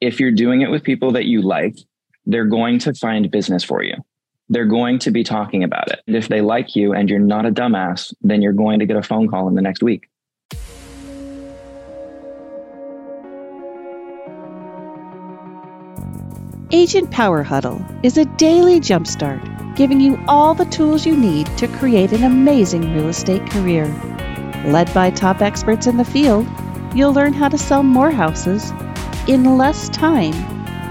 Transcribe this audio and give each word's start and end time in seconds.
if 0.00 0.18
you're 0.18 0.30
doing 0.30 0.62
it 0.62 0.70
with 0.70 0.82
people 0.82 1.12
that 1.12 1.26
you 1.26 1.42
like, 1.42 1.76
they're 2.26 2.46
going 2.46 2.78
to 2.80 2.94
find 2.94 3.30
business 3.30 3.62
for 3.62 3.82
you. 3.82 3.94
They're 4.48 4.66
going 4.66 4.98
to 5.00 5.10
be 5.10 5.22
talking 5.22 5.62
about 5.62 5.90
it. 5.90 6.00
And 6.06 6.16
if 6.16 6.28
they 6.28 6.40
like 6.40 6.74
you 6.74 6.92
and 6.92 7.08
you're 7.08 7.18
not 7.18 7.46
a 7.46 7.50
dumbass, 7.50 8.12
then 8.22 8.42
you're 8.42 8.52
going 8.52 8.80
to 8.80 8.86
get 8.86 8.96
a 8.96 9.02
phone 9.02 9.28
call 9.28 9.46
in 9.48 9.54
the 9.54 9.62
next 9.62 9.82
week. 9.82 10.08
Agent 16.72 17.10
Power 17.10 17.42
Huddle 17.42 17.84
is 18.02 18.16
a 18.16 18.24
daily 18.36 18.80
jumpstart 18.80 19.76
giving 19.76 20.00
you 20.00 20.22
all 20.28 20.54
the 20.54 20.64
tools 20.66 21.06
you 21.06 21.16
need 21.16 21.46
to 21.58 21.68
create 21.68 22.12
an 22.12 22.22
amazing 22.22 22.94
real 22.94 23.08
estate 23.08 23.48
career. 23.50 23.86
Led 24.66 24.92
by 24.92 25.10
top 25.10 25.40
experts 25.40 25.86
in 25.86 25.96
the 25.96 26.04
field, 26.04 26.46
you'll 26.94 27.12
learn 27.12 27.32
how 27.32 27.48
to 27.48 27.58
sell 27.58 27.82
more 27.82 28.10
houses 28.10 28.72
in 29.26 29.58
less 29.58 29.88
time 29.90 30.34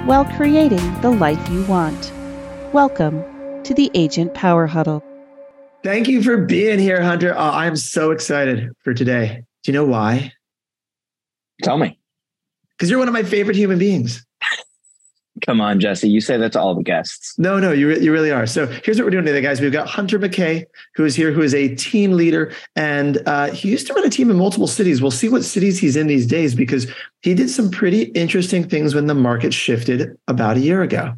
while 0.06 0.26
creating 0.26 1.02
the 1.02 1.10
life 1.10 1.50
you 1.50 1.64
want. 1.64 2.12
Welcome 2.74 3.24
to 3.64 3.74
the 3.74 3.90
Agent 3.96 4.34
Power 4.34 4.68
Huddle. 4.68 5.04
Thank 5.84 6.08
you 6.08 6.22
for 6.22 6.38
being 6.38 6.78
here, 6.80 7.02
Hunter. 7.02 7.34
Oh, 7.36 7.52
I'm 7.52 7.76
so 7.76 8.12
excited 8.12 8.70
for 8.84 8.94
today. 8.94 9.44
Do 9.64 9.72
you 9.72 9.78
know 9.78 9.86
why? 9.86 10.34
Tell 11.64 11.78
me. 11.78 12.00
Because 12.78 12.90
you're 12.90 13.00
one 13.00 13.08
of 13.08 13.14
my 13.14 13.24
favorite 13.24 13.58
human 13.58 13.80
beings. 13.80 14.26
Come 15.46 15.62
on, 15.62 15.80
Jesse. 15.80 16.10
You 16.10 16.22
say 16.22 16.38
that 16.38 16.52
to 16.54 16.60
all 16.60 16.76
the 16.76 16.84
guests. 16.84 17.38
No, 17.38 17.60
no, 17.60 17.72
you, 17.72 17.90
you 17.96 18.12
really 18.12 18.32
are. 18.32 18.46
So 18.46 18.68
here's 18.68 18.98
what 18.98 19.06
we're 19.06 19.12
doing 19.12 19.26
today, 19.26 19.42
guys. 19.42 19.62
We've 19.62 19.72
got 19.72 19.88
Hunter 19.88 20.20
Mackay, 20.20 20.66
who 20.96 21.06
is 21.06 21.16
here, 21.16 21.32
who 21.32 21.42
is 21.42 21.54
a 21.54 21.76
team 21.76 22.14
leader. 22.14 22.54
And 22.76 23.22
uh, 23.26 23.52
he 23.52 23.70
used 23.70 23.88
to 23.88 23.94
run 23.94 24.06
a 24.06 24.10
team 24.10 24.30
in 24.30 24.38
multiple 24.38 24.68
cities. 24.68 25.02
We'll 25.02 25.12
see 25.12 25.30
what 25.30 25.44
cities 25.44 25.80
he's 25.80 25.96
in 25.96 26.08
these 26.08 26.26
days 26.26 26.56
because 26.56 26.92
he 27.22 27.34
did 27.34 27.50
some 27.50 27.70
pretty 27.72 28.04
interesting 28.04 28.68
things 28.68 28.96
when 28.96 29.08
the 29.08 29.16
market 29.16 29.54
shifted 29.54 30.18
about 30.28 30.58
a 30.58 30.62
year 30.62 30.82
ago. 30.82 31.14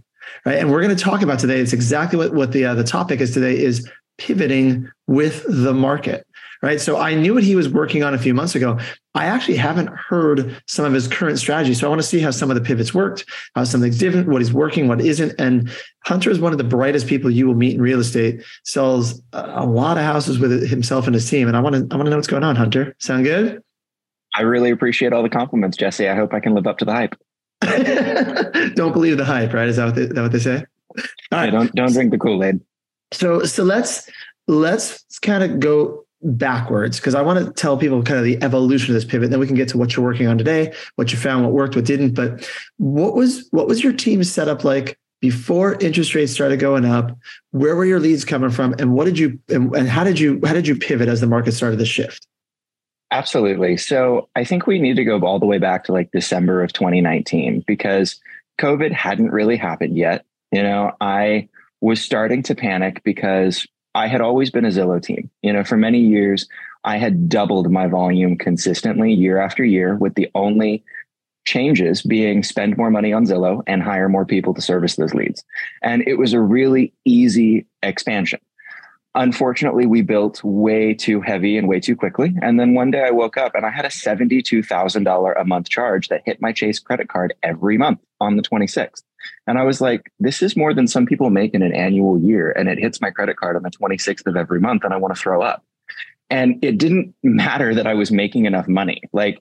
Right. 0.45 0.57
And 0.57 0.71
we're 0.71 0.81
going 0.81 0.95
to 0.95 1.03
talk 1.03 1.21
about 1.21 1.39
today. 1.39 1.59
It's 1.59 1.73
exactly 1.73 2.17
what, 2.17 2.33
what 2.33 2.51
the, 2.51 2.65
uh, 2.65 2.75
the 2.75 2.83
topic 2.83 3.21
is 3.21 3.33
today 3.33 3.61
is 3.61 3.89
pivoting 4.17 4.89
with 5.07 5.43
the 5.47 5.73
market 5.73 6.25
right? 6.61 6.79
So 6.79 6.97
I 6.97 7.15
knew 7.15 7.33
what 7.33 7.43
he 7.43 7.55
was 7.55 7.67
working 7.67 8.03
on 8.03 8.13
a 8.13 8.17
few 8.17 8.33
months 8.33 8.55
ago. 8.55 8.79
I 9.15 9.25
actually 9.25 9.57
haven't 9.57 9.87
heard 9.87 10.61
some 10.67 10.85
of 10.85 10.93
his 10.93 11.07
current 11.07 11.39
strategies. 11.39 11.79
So 11.79 11.87
I 11.87 11.89
want 11.89 12.01
to 12.01 12.07
see 12.07 12.19
how 12.19 12.31
some 12.31 12.51
of 12.51 12.55
the 12.55 12.61
pivots 12.61 12.93
worked, 12.93 13.25
how 13.55 13.63
something's 13.63 13.97
different, 13.97 14.27
what 14.27 14.41
is 14.41 14.53
working, 14.53 14.87
what 14.87 15.01
isn't. 15.01 15.33
And 15.39 15.69
Hunter 16.05 16.29
is 16.29 16.39
one 16.39 16.51
of 16.51 16.57
the 16.57 16.63
brightest 16.63 17.07
people 17.07 17.31
you 17.31 17.47
will 17.47 17.55
meet 17.55 17.75
in 17.75 17.81
real 17.81 17.99
estate, 17.99 18.43
sells 18.63 19.21
a 19.33 19.65
lot 19.65 19.97
of 19.97 20.03
houses 20.03 20.39
with 20.39 20.69
himself 20.69 21.07
and 21.07 21.13
his 21.13 21.29
team. 21.29 21.47
And 21.47 21.57
I 21.57 21.59
want 21.59 21.75
to, 21.75 21.87
I 21.93 21.97
want 21.97 22.05
to 22.05 22.11
know 22.11 22.17
what's 22.17 22.27
going 22.27 22.43
on, 22.43 22.55
Hunter. 22.55 22.95
Sound 22.99 23.25
good? 23.25 23.63
I 24.35 24.43
really 24.43 24.71
appreciate 24.71 25.13
all 25.13 25.23
the 25.23 25.29
compliments, 25.29 25.77
Jesse. 25.77 26.07
I 26.07 26.15
hope 26.15 26.33
I 26.33 26.39
can 26.39 26.53
live 26.53 26.67
up 26.67 26.77
to 26.77 26.85
the 26.85 26.93
hype. 26.93 27.15
don't 28.75 28.93
believe 28.93 29.17
the 29.17 29.25
hype, 29.25 29.53
right? 29.53 29.67
Is 29.67 29.75
that 29.75 29.85
what 29.85 29.95
they, 29.95 30.05
that 30.05 30.21
what 30.21 30.31
they 30.31 30.39
say? 30.39 30.65
All 31.31 31.39
right. 31.39 31.51
don't 31.51 31.73
don't 31.73 31.93
drink 31.93 32.11
the 32.11 32.17
Kool-Aid. 32.17 32.59
So 33.13 33.43
so 33.43 33.63
let's 33.63 34.09
let's 34.47 35.03
kind 35.19 35.43
of 35.43 35.59
go 35.59 36.05
backwards 36.23 36.99
because 36.99 37.15
I 37.15 37.21
want 37.21 37.45
to 37.45 37.51
tell 37.53 37.77
people 37.77 38.03
kind 38.03 38.19
of 38.19 38.25
the 38.25 38.41
evolution 38.43 38.91
of 38.91 38.95
this 38.95 39.09
pivot. 39.09 39.29
Then 39.29 39.39
we 39.39 39.47
can 39.47 39.55
get 39.55 39.69
to 39.69 39.77
what 39.77 39.95
you're 39.95 40.05
working 40.05 40.27
on 40.27 40.37
today, 40.37 40.73
what 40.95 41.11
you 41.11 41.17
found, 41.17 41.43
what 41.43 41.53
worked, 41.53 41.75
what 41.75 41.85
didn't. 41.85 42.13
But 42.13 42.49
what 42.77 43.15
was 43.15 43.47
what 43.51 43.67
was 43.67 43.83
your 43.83 43.93
team 43.93 44.23
set 44.23 44.47
up 44.47 44.63
like 44.63 44.97
before 45.19 45.75
interest 45.75 46.15
rates 46.15 46.31
started 46.31 46.59
going 46.59 46.85
up? 46.85 47.15
Where 47.51 47.75
were 47.75 47.85
your 47.85 47.99
leads 47.99 48.25
coming 48.25 48.49
from, 48.49 48.75
and 48.79 48.93
what 48.93 49.05
did 49.05 49.17
you 49.17 49.39
and, 49.49 49.75
and 49.75 49.87
how 49.87 50.03
did 50.03 50.19
you 50.19 50.39
how 50.45 50.53
did 50.53 50.67
you 50.67 50.75
pivot 50.75 51.09
as 51.09 51.21
the 51.21 51.27
market 51.27 51.53
started 51.53 51.79
to 51.79 51.85
shift? 51.85 52.27
Absolutely. 53.11 53.75
So 53.75 54.29
I 54.35 54.45
think 54.45 54.67
we 54.67 54.79
need 54.79 54.95
to 54.95 55.03
go 55.03 55.19
all 55.19 55.37
the 55.37 55.45
way 55.45 55.57
back 55.57 55.83
to 55.85 55.91
like 55.91 56.11
December 56.11 56.63
of 56.63 56.71
2019 56.71 57.65
because 57.67 58.19
COVID 58.59 58.93
hadn't 58.93 59.31
really 59.31 59.57
happened 59.57 59.97
yet. 59.97 60.25
You 60.53 60.63
know, 60.63 60.93
I 61.01 61.49
was 61.81 62.01
starting 62.01 62.41
to 62.43 62.55
panic 62.55 63.03
because 63.03 63.67
I 63.93 64.07
had 64.07 64.21
always 64.21 64.49
been 64.49 64.65
a 64.65 64.69
Zillow 64.69 65.01
team. 65.01 65.29
You 65.41 65.53
know, 65.53 65.63
for 65.63 65.77
many 65.77 65.99
years, 65.99 66.47
I 66.83 66.97
had 66.97 67.29
doubled 67.29 67.71
my 67.71 67.87
volume 67.87 68.37
consistently 68.37 69.13
year 69.13 69.39
after 69.39 69.63
year, 69.63 69.95
with 69.95 70.15
the 70.15 70.29
only 70.33 70.83
changes 71.45 72.01
being 72.01 72.43
spend 72.43 72.77
more 72.77 72.91
money 72.91 73.11
on 73.13 73.25
Zillow 73.25 73.63
and 73.67 73.81
hire 73.81 74.09
more 74.09 74.25
people 74.25 74.53
to 74.53 74.61
service 74.61 74.95
those 74.95 75.13
leads. 75.13 75.43
And 75.81 76.03
it 76.07 76.15
was 76.15 76.33
a 76.33 76.39
really 76.39 76.93
easy 77.05 77.65
expansion. 77.81 78.39
Unfortunately, 79.13 79.85
we 79.85 80.01
built 80.01 80.41
way 80.43 80.93
too 80.93 81.19
heavy 81.19 81.57
and 81.57 81.67
way 81.67 81.81
too 81.81 81.97
quickly. 81.97 82.33
And 82.41 82.59
then 82.59 82.73
one 82.73 82.91
day 82.91 83.03
I 83.03 83.11
woke 83.11 83.35
up 83.35 83.55
and 83.55 83.65
I 83.65 83.69
had 83.69 83.83
a 83.83 83.89
$72,000 83.89 85.41
a 85.41 85.43
month 85.43 85.69
charge 85.69 86.07
that 86.07 86.21
hit 86.25 86.41
my 86.41 86.53
Chase 86.53 86.79
credit 86.79 87.09
card 87.09 87.33
every 87.43 87.77
month 87.77 87.99
on 88.21 88.37
the 88.37 88.43
26th. 88.43 89.03
And 89.47 89.57
I 89.57 89.63
was 89.63 89.81
like, 89.81 90.11
this 90.19 90.41
is 90.41 90.55
more 90.55 90.73
than 90.73 90.87
some 90.87 91.05
people 91.05 91.29
make 91.29 91.53
in 91.53 91.61
an 91.61 91.73
annual 91.73 92.19
year. 92.19 92.51
And 92.51 92.69
it 92.69 92.79
hits 92.79 93.01
my 93.01 93.11
credit 93.11 93.37
card 93.37 93.55
on 93.55 93.63
the 93.63 93.71
26th 93.71 94.25
of 94.27 94.35
every 94.35 94.59
month. 94.59 94.83
And 94.83 94.93
I 94.93 94.97
want 94.97 95.15
to 95.15 95.21
throw 95.21 95.41
up. 95.41 95.63
And 96.29 96.63
it 96.63 96.77
didn't 96.77 97.13
matter 97.23 97.75
that 97.75 97.87
I 97.87 97.93
was 97.93 98.11
making 98.11 98.45
enough 98.45 98.67
money. 98.67 99.01
Like, 99.13 99.39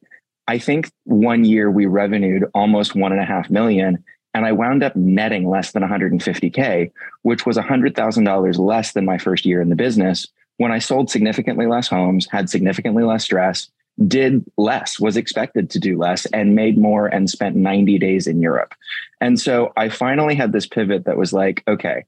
I 0.49 0.59
think 0.59 0.91
one 1.05 1.45
year 1.45 1.71
we 1.71 1.87
revenued 1.87 2.45
almost 2.55 2.97
one 2.97 3.13
and 3.13 3.21
a 3.21 3.25
half 3.25 3.51
million. 3.51 4.03
And 4.35 4.47
I 4.47 4.53
wound 4.53 4.83
up 4.83 4.95
netting 4.97 5.49
less 5.49 5.73
than 5.73 5.83
150K, 5.83 6.91
which 7.23 7.47
was 7.47 7.57
$100,000 7.57 8.59
less 8.59 8.93
than 8.93 9.05
my 9.05 9.19
first 9.19 9.45
year 9.45 9.61
in 9.61 9.71
the 9.71 9.77
business 9.77 10.27
when 10.61 10.73
I 10.73 10.79
sold 10.79 11.09
significantly 11.09 11.67
less 11.67 11.89
homes, 11.89 12.29
had 12.31 12.51
significantly 12.51 13.03
less 13.03 13.25
stress, 13.25 13.71
did 14.07 14.45
less, 14.57 14.99
was 14.99 15.17
expected 15.17 15.71
to 15.71 15.79
do 15.79 15.99
less, 15.99 16.27
and 16.27 16.55
made 16.55 16.79
more 16.79 17.07
and 17.07 17.29
spent 17.29 17.57
90 17.57 17.99
days 17.99 18.27
in 18.27 18.41
Europe. 18.41 18.75
And 19.21 19.39
so 19.39 19.73
I 19.77 19.89
finally 19.89 20.35
had 20.35 20.53
this 20.53 20.67
pivot 20.67 21.05
that 21.05 21.19
was 21.19 21.33
like, 21.33 21.63
okay, 21.69 22.05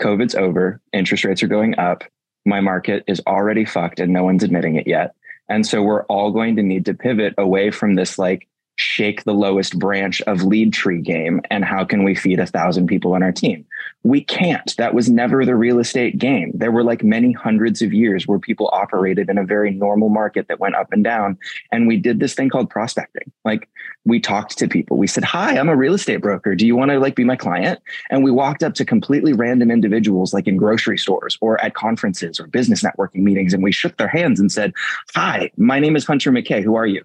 COVID's 0.00 0.34
over, 0.34 0.80
interest 0.92 1.24
rates 1.24 1.42
are 1.42 1.48
going 1.48 1.78
up, 1.78 2.04
my 2.46 2.60
market 2.60 3.04
is 3.06 3.20
already 3.26 3.64
fucked, 3.64 4.00
and 4.00 4.12
no 4.12 4.24
one's 4.24 4.42
admitting 4.42 4.76
it 4.76 4.86
yet. 4.86 5.14
And 5.48 5.66
so 5.66 5.82
we're 5.82 6.04
all 6.04 6.30
going 6.30 6.56
to 6.56 6.62
need 6.62 6.86
to 6.86 6.94
pivot 6.94 7.34
away 7.38 7.70
from 7.70 7.94
this 7.94 8.18
like 8.18 8.48
shake 8.78 9.24
the 9.24 9.34
lowest 9.34 9.76
branch 9.76 10.22
of 10.22 10.44
lead 10.44 10.72
tree 10.72 11.00
game 11.00 11.40
and 11.50 11.64
how 11.64 11.84
can 11.84 12.04
we 12.04 12.14
feed 12.14 12.38
a 12.38 12.46
thousand 12.46 12.86
people 12.86 13.12
on 13.12 13.24
our 13.24 13.32
team? 13.32 13.66
We 14.04 14.22
can't. 14.22 14.76
That 14.76 14.94
was 14.94 15.10
never 15.10 15.44
the 15.44 15.56
real 15.56 15.80
estate 15.80 16.16
game. 16.16 16.52
There 16.54 16.70
were 16.70 16.84
like 16.84 17.02
many 17.02 17.32
hundreds 17.32 17.82
of 17.82 17.92
years 17.92 18.28
where 18.28 18.38
people 18.38 18.70
operated 18.72 19.28
in 19.28 19.36
a 19.36 19.44
very 19.44 19.72
normal 19.72 20.10
market 20.10 20.46
that 20.46 20.60
went 20.60 20.76
up 20.76 20.92
and 20.92 21.02
down 21.02 21.36
and 21.72 21.88
we 21.88 21.96
did 21.96 22.20
this 22.20 22.34
thing 22.34 22.50
called 22.50 22.70
prospecting. 22.70 23.32
Like 23.44 23.68
we 24.04 24.20
talked 24.20 24.56
to 24.58 24.68
people. 24.68 24.96
We 24.96 25.08
said 25.08 25.24
hi 25.24 25.58
i'm 25.58 25.68
a 25.68 25.76
real 25.76 25.94
estate 25.94 26.18
broker. 26.18 26.54
Do 26.54 26.64
you 26.64 26.76
want 26.76 26.92
to 26.92 27.00
like 27.00 27.16
be 27.16 27.24
my 27.24 27.36
client? 27.36 27.80
And 28.10 28.22
we 28.22 28.30
walked 28.30 28.62
up 28.62 28.74
to 28.74 28.84
completely 28.84 29.32
random 29.32 29.72
individuals 29.72 30.32
like 30.32 30.46
in 30.46 30.56
grocery 30.56 30.98
stores 30.98 31.36
or 31.40 31.60
at 31.64 31.74
conferences 31.74 32.38
or 32.38 32.46
business 32.46 32.84
networking 32.84 33.22
meetings 33.22 33.52
and 33.52 33.62
we 33.64 33.72
shook 33.72 33.96
their 33.96 34.08
hands 34.08 34.38
and 34.38 34.52
said 34.52 34.72
hi 35.14 35.50
my 35.56 35.80
name 35.80 35.96
is 35.96 36.06
hunter 36.06 36.30
mackay. 36.30 36.62
Who 36.62 36.76
are 36.76 36.86
you 36.86 37.02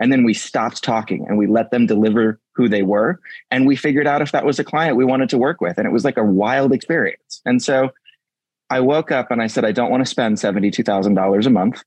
and 0.00 0.10
then 0.10 0.24
we 0.24 0.32
stopped 0.32 0.82
talking 0.82 1.26
and 1.28 1.36
we 1.36 1.46
let 1.46 1.70
them 1.70 1.86
deliver 1.86 2.40
who 2.54 2.68
they 2.68 2.82
were. 2.82 3.20
And 3.50 3.66
we 3.66 3.76
figured 3.76 4.06
out 4.06 4.22
if 4.22 4.32
that 4.32 4.46
was 4.46 4.58
a 4.58 4.64
client 4.64 4.96
we 4.96 5.04
wanted 5.04 5.28
to 5.28 5.38
work 5.38 5.60
with. 5.60 5.76
And 5.76 5.86
it 5.86 5.92
was 5.92 6.04
like 6.04 6.16
a 6.16 6.24
wild 6.24 6.72
experience. 6.72 7.42
And 7.44 7.62
so 7.62 7.90
I 8.70 8.80
woke 8.80 9.12
up 9.12 9.30
and 9.30 9.42
I 9.42 9.46
said, 9.46 9.64
I 9.64 9.72
don't 9.72 9.90
want 9.90 10.02
to 10.02 10.10
spend 10.10 10.38
$72,000 10.38 11.46
a 11.46 11.50
month. 11.50 11.84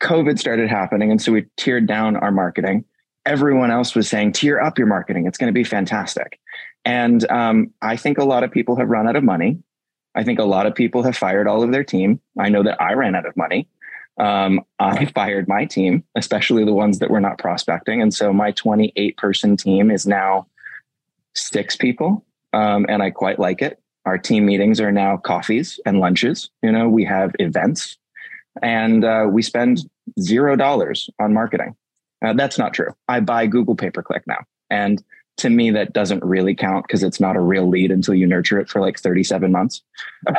COVID 0.00 0.38
started 0.38 0.68
happening. 0.68 1.10
And 1.12 1.22
so 1.22 1.32
we 1.32 1.46
tiered 1.56 1.86
down 1.86 2.16
our 2.16 2.32
marketing. 2.32 2.84
Everyone 3.24 3.70
else 3.70 3.94
was 3.94 4.08
saying, 4.08 4.32
tier 4.32 4.60
up 4.60 4.76
your 4.76 4.88
marketing. 4.88 5.26
It's 5.26 5.38
going 5.38 5.52
to 5.52 5.58
be 5.58 5.64
fantastic. 5.64 6.40
And 6.84 7.28
um, 7.30 7.72
I 7.80 7.96
think 7.96 8.18
a 8.18 8.24
lot 8.24 8.42
of 8.42 8.50
people 8.50 8.76
have 8.76 8.88
run 8.88 9.08
out 9.08 9.16
of 9.16 9.24
money. 9.24 9.58
I 10.14 10.24
think 10.24 10.38
a 10.38 10.44
lot 10.44 10.66
of 10.66 10.74
people 10.74 11.02
have 11.04 11.16
fired 11.16 11.46
all 11.46 11.62
of 11.62 11.72
their 11.72 11.84
team. 11.84 12.20
I 12.38 12.48
know 12.48 12.62
that 12.64 12.80
I 12.80 12.94
ran 12.94 13.14
out 13.14 13.26
of 13.26 13.36
money 13.36 13.68
um, 14.18 14.64
I 14.78 15.04
fired 15.14 15.48
my 15.48 15.64
team, 15.64 16.04
especially 16.14 16.64
the 16.64 16.74
ones 16.74 16.98
that 16.98 17.10
were 17.10 17.20
not 17.20 17.38
prospecting. 17.38 18.00
And 18.00 18.12
so 18.12 18.32
my 18.32 18.52
28 18.52 19.16
person 19.16 19.56
team 19.56 19.90
is 19.90 20.06
now 20.06 20.46
six 21.34 21.76
people. 21.76 22.24
Um, 22.52 22.86
and 22.88 23.02
I 23.02 23.10
quite 23.10 23.38
like 23.38 23.60
it. 23.62 23.80
Our 24.04 24.18
team 24.18 24.46
meetings 24.46 24.80
are 24.80 24.92
now 24.92 25.16
coffees 25.16 25.80
and 25.84 25.98
lunches. 25.98 26.50
You 26.62 26.72
know, 26.72 26.88
we 26.88 27.04
have 27.04 27.32
events 27.38 27.98
and 28.62 29.04
uh, 29.04 29.26
we 29.30 29.42
spend 29.42 29.88
zero 30.20 30.56
dollars 30.56 31.10
on 31.20 31.34
marketing. 31.34 31.76
Uh, 32.24 32.32
that's 32.32 32.58
not 32.58 32.72
true. 32.72 32.94
I 33.08 33.20
buy 33.20 33.46
Google 33.46 33.74
pay 33.74 33.90
per 33.90 34.02
click 34.02 34.22
now. 34.26 34.44
And 34.70 35.02
to 35.38 35.50
me, 35.50 35.70
that 35.72 35.92
doesn't 35.92 36.24
really 36.24 36.54
count 36.54 36.86
because 36.86 37.02
it's 37.02 37.20
not 37.20 37.36
a 37.36 37.40
real 37.40 37.68
lead 37.68 37.90
until 37.90 38.14
you 38.14 38.26
nurture 38.26 38.58
it 38.58 38.68
for 38.68 38.80
like 38.80 38.98
37 38.98 39.52
months. 39.52 39.82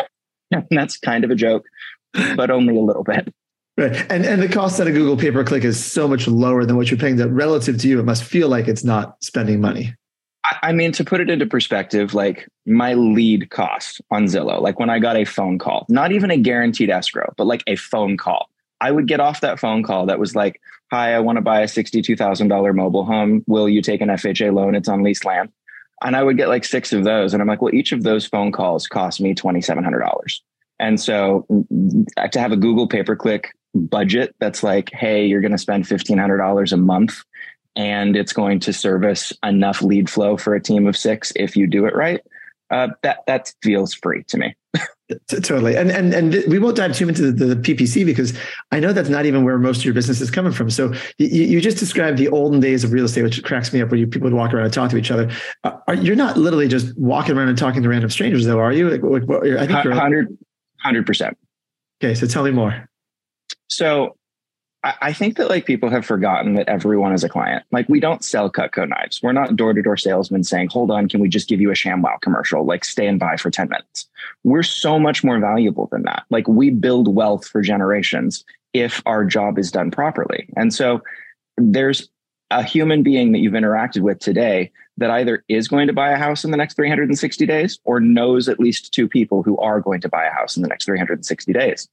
that's 0.71 0.97
kind 0.97 1.23
of 1.23 1.29
a 1.29 1.35
joke, 1.35 1.65
but 2.35 2.49
only 2.49 2.75
a 2.75 2.81
little 2.81 3.03
bit. 3.03 3.33
Right. 3.77 4.05
And 4.09 4.25
and 4.25 4.41
the 4.41 4.49
cost 4.49 4.79
at 4.79 4.87
a 4.87 4.91
Google 4.91 5.17
pay 5.17 5.31
per 5.31 5.43
click 5.43 5.63
is 5.63 5.83
so 5.83 6.07
much 6.07 6.27
lower 6.27 6.65
than 6.65 6.77
what 6.77 6.89
you're 6.89 6.99
paying 6.99 7.17
that 7.17 7.29
relative 7.29 7.77
to 7.79 7.87
you, 7.87 7.99
it 7.99 8.05
must 8.05 8.23
feel 8.23 8.49
like 8.49 8.67
it's 8.67 8.83
not 8.83 9.23
spending 9.23 9.61
money. 9.61 9.95
I 10.63 10.71
mean, 10.71 10.93
to 10.93 11.03
put 11.03 11.19
it 11.19 11.29
into 11.29 11.45
perspective, 11.45 12.13
like 12.13 12.47
my 12.65 12.93
lead 12.93 13.49
cost 13.49 14.01
on 14.09 14.25
Zillow, 14.25 14.61
like 14.61 14.79
when 14.79 14.89
I 14.89 14.97
got 14.97 15.17
a 15.17 15.25
phone 15.25 15.59
call, 15.59 15.85
not 15.89 16.13
even 16.13 16.31
a 16.31 16.37
guaranteed 16.37 16.89
escrow, 16.89 17.33
but 17.37 17.45
like 17.45 17.63
a 17.67 17.75
phone 17.75 18.15
call 18.15 18.49
I 18.81 18.91
would 18.91 19.07
get 19.07 19.19
off 19.19 19.41
that 19.41 19.59
phone 19.59 19.83
call 19.83 20.05
that 20.05 20.19
was 20.19 20.35
like, 20.35 20.61
Hi, 20.91 21.13
I 21.13 21.19
want 21.19 21.37
to 21.37 21.41
buy 21.41 21.61
a 21.61 21.65
$62,000 21.65 22.75
mobile 22.75 23.03
home. 23.03 23.43
Will 23.45 23.67
you 23.67 23.81
take 23.81 23.99
an 24.01 24.07
FHA 24.07 24.53
loan? 24.53 24.73
It's 24.73 24.87
on 24.87 25.03
leased 25.03 25.25
land. 25.25 25.51
And 26.01 26.15
I 26.15 26.23
would 26.23 26.37
get 26.37 26.47
like 26.47 26.63
six 26.63 26.93
of 26.93 27.03
those. 27.03 27.33
And 27.33 27.41
I'm 27.41 27.47
like, 27.47 27.61
well, 27.61 27.73
each 27.73 27.91
of 27.91 28.03
those 28.03 28.25
phone 28.25 28.51
calls 28.51 28.87
cost 28.87 29.19
me 29.19 29.35
$2,700. 29.35 30.39
And 30.79 30.99
so 30.99 31.45
to 32.31 32.39
have 32.39 32.51
a 32.51 32.57
Google 32.57 32.87
pay 32.87 33.03
per 33.03 33.15
click 33.15 33.53
budget 33.85 34.35
that's 34.39 34.63
like, 34.63 34.91
hey, 34.91 35.25
you're 35.25 35.41
going 35.41 35.51
to 35.51 35.57
spend 35.57 35.85
$1,500 35.85 36.71
a 36.71 36.77
month 36.77 37.23
and 37.77 38.15
it's 38.15 38.33
going 38.33 38.59
to 38.59 38.73
service 38.73 39.31
enough 39.43 39.81
lead 39.81 40.09
flow 40.09 40.35
for 40.35 40.55
a 40.55 40.61
team 40.61 40.87
of 40.87 40.97
six 40.97 41.31
if 41.35 41.55
you 41.55 41.67
do 41.67 41.85
it 41.85 41.95
right. 41.95 42.21
Uh, 42.69 42.89
that 43.01 43.19
that 43.27 43.53
feels 43.63 43.93
free 43.93 44.23
to 44.23 44.37
me. 44.37 44.53
totally, 45.41 45.77
and 45.77 45.89
and 45.89 46.13
and 46.13 46.43
we 46.49 46.59
won't 46.59 46.75
dive 46.75 46.93
too 46.93 47.07
into 47.07 47.31
the, 47.31 47.45
the, 47.45 47.55
PPC 47.55 48.05
because 48.05 48.37
I 48.73 48.81
know 48.81 48.91
that's 48.91 49.07
not 49.07 49.25
even 49.25 49.45
where 49.45 49.57
most 49.57 49.77
of 49.77 49.85
your 49.85 49.93
business 49.93 50.19
is 50.19 50.29
coming 50.29 50.51
from. 50.51 50.69
So 50.69 50.93
you, 51.17 51.27
you 51.27 51.61
just 51.61 51.77
described 51.77 52.17
the 52.17 52.27
olden 52.27 52.59
days 52.59 52.83
of 52.83 52.91
real 52.91 53.05
estate, 53.05 53.23
which 53.23 53.41
cracks 53.43 53.71
me 53.71 53.81
up, 53.81 53.89
where 53.89 53.97
you 53.97 54.05
people 54.05 54.29
would 54.29 54.35
walk 54.35 54.53
around 54.53 54.65
and 54.65 54.73
talk 54.73 54.91
to 54.91 54.97
each 54.97 55.11
other. 55.11 55.31
Uh, 55.63 55.77
are, 55.87 55.93
you're 55.93 56.17
not 56.17 56.35
literally 56.35 56.67
just 56.67 56.97
walking 56.97 57.37
around 57.37 57.47
and 57.47 57.57
talking 57.57 57.81
to 57.83 57.87
random 57.87 58.09
strangers, 58.09 58.45
though, 58.45 58.59
are 58.59 58.73
you? 58.73 58.89
Like, 58.89 59.01
what, 59.01 59.47
I 59.47 59.65
think 59.65 59.81
you're 59.85 59.95
100 59.95 61.05
percent. 61.05 61.37
Okay, 62.03 62.13
so 62.13 62.27
tell 62.27 62.43
me 62.43 62.51
more. 62.51 62.89
So 63.67 64.15
I 64.83 65.11
think 65.11 65.37
that 65.37 65.49
like 65.49 65.65
people 65.65 65.89
have 65.89 66.05
forgotten 66.05 66.53
that 66.53 66.69
everyone 66.69 67.11
is 67.11 67.23
a 67.23 67.29
client. 67.29 67.65
Like 67.71 67.89
we 67.89 67.99
don't 67.99 68.23
sell 68.23 68.49
Cutco 68.49 68.87
knives. 68.87 69.21
We're 69.21 69.33
not 69.33 69.55
door 69.55 69.73
to 69.73 69.81
door 69.81 69.97
salesmen 69.97 70.43
saying, 70.43 70.69
hold 70.69 70.91
on, 70.91 71.09
can 71.09 71.19
we 71.19 71.27
just 71.27 71.49
give 71.49 71.59
you 71.59 71.71
a 71.71 71.73
ShamWow 71.73 72.21
commercial? 72.21 72.63
Like 72.63 72.85
stand 72.85 73.19
by 73.19 73.37
for 73.37 73.49
10 73.49 73.69
minutes. 73.69 74.07
We're 74.43 74.63
so 74.63 74.99
much 74.99 75.23
more 75.23 75.39
valuable 75.39 75.87
than 75.91 76.03
that. 76.03 76.23
Like 76.29 76.47
we 76.47 76.69
build 76.69 77.13
wealth 77.13 77.47
for 77.47 77.61
generations 77.61 78.45
if 78.73 79.01
our 79.05 79.25
job 79.25 79.57
is 79.57 79.71
done 79.71 79.91
properly. 79.91 80.47
And 80.55 80.73
so 80.73 81.01
there's 81.57 82.07
a 82.51 82.63
human 82.63 83.03
being 83.03 83.31
that 83.31 83.39
you've 83.39 83.53
interacted 83.53 84.01
with 84.01 84.19
today 84.19 84.71
that 84.97 85.11
either 85.11 85.43
is 85.47 85.67
going 85.67 85.87
to 85.87 85.93
buy 85.93 86.11
a 86.11 86.17
house 86.17 86.43
in 86.43 86.51
the 86.51 86.57
next 86.57 86.75
360 86.75 87.45
days 87.45 87.79
or 87.83 87.99
knows 87.99 88.49
at 88.49 88.59
least 88.59 88.93
two 88.93 89.07
people 89.07 89.43
who 89.43 89.57
are 89.57 89.79
going 89.79 90.01
to 90.01 90.09
buy 90.09 90.25
a 90.25 90.31
house 90.31 90.55
in 90.55 90.63
the 90.63 90.69
next 90.69 90.85
360 90.85 91.53
days. 91.53 91.87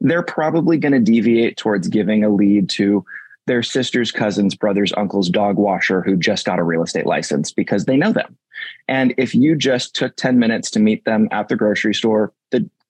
They're 0.00 0.22
probably 0.22 0.76
going 0.78 0.92
to 0.92 1.00
deviate 1.00 1.56
towards 1.56 1.88
giving 1.88 2.24
a 2.24 2.30
lead 2.30 2.68
to 2.70 3.04
their 3.46 3.62
sister's 3.62 4.10
cousin's 4.10 4.54
brother's 4.54 4.92
uncle's 4.96 5.30
dog 5.30 5.56
washer 5.56 6.02
who 6.02 6.16
just 6.16 6.44
got 6.44 6.58
a 6.58 6.64
real 6.64 6.82
estate 6.82 7.06
license 7.06 7.52
because 7.52 7.84
they 7.84 7.96
know 7.96 8.12
them. 8.12 8.36
And 8.88 9.14
if 9.16 9.34
you 9.34 9.56
just 9.56 9.94
took 9.94 10.16
10 10.16 10.38
minutes 10.38 10.70
to 10.72 10.80
meet 10.80 11.04
them 11.04 11.28
at 11.30 11.48
the 11.48 11.56
grocery 11.56 11.94
store, 11.94 12.32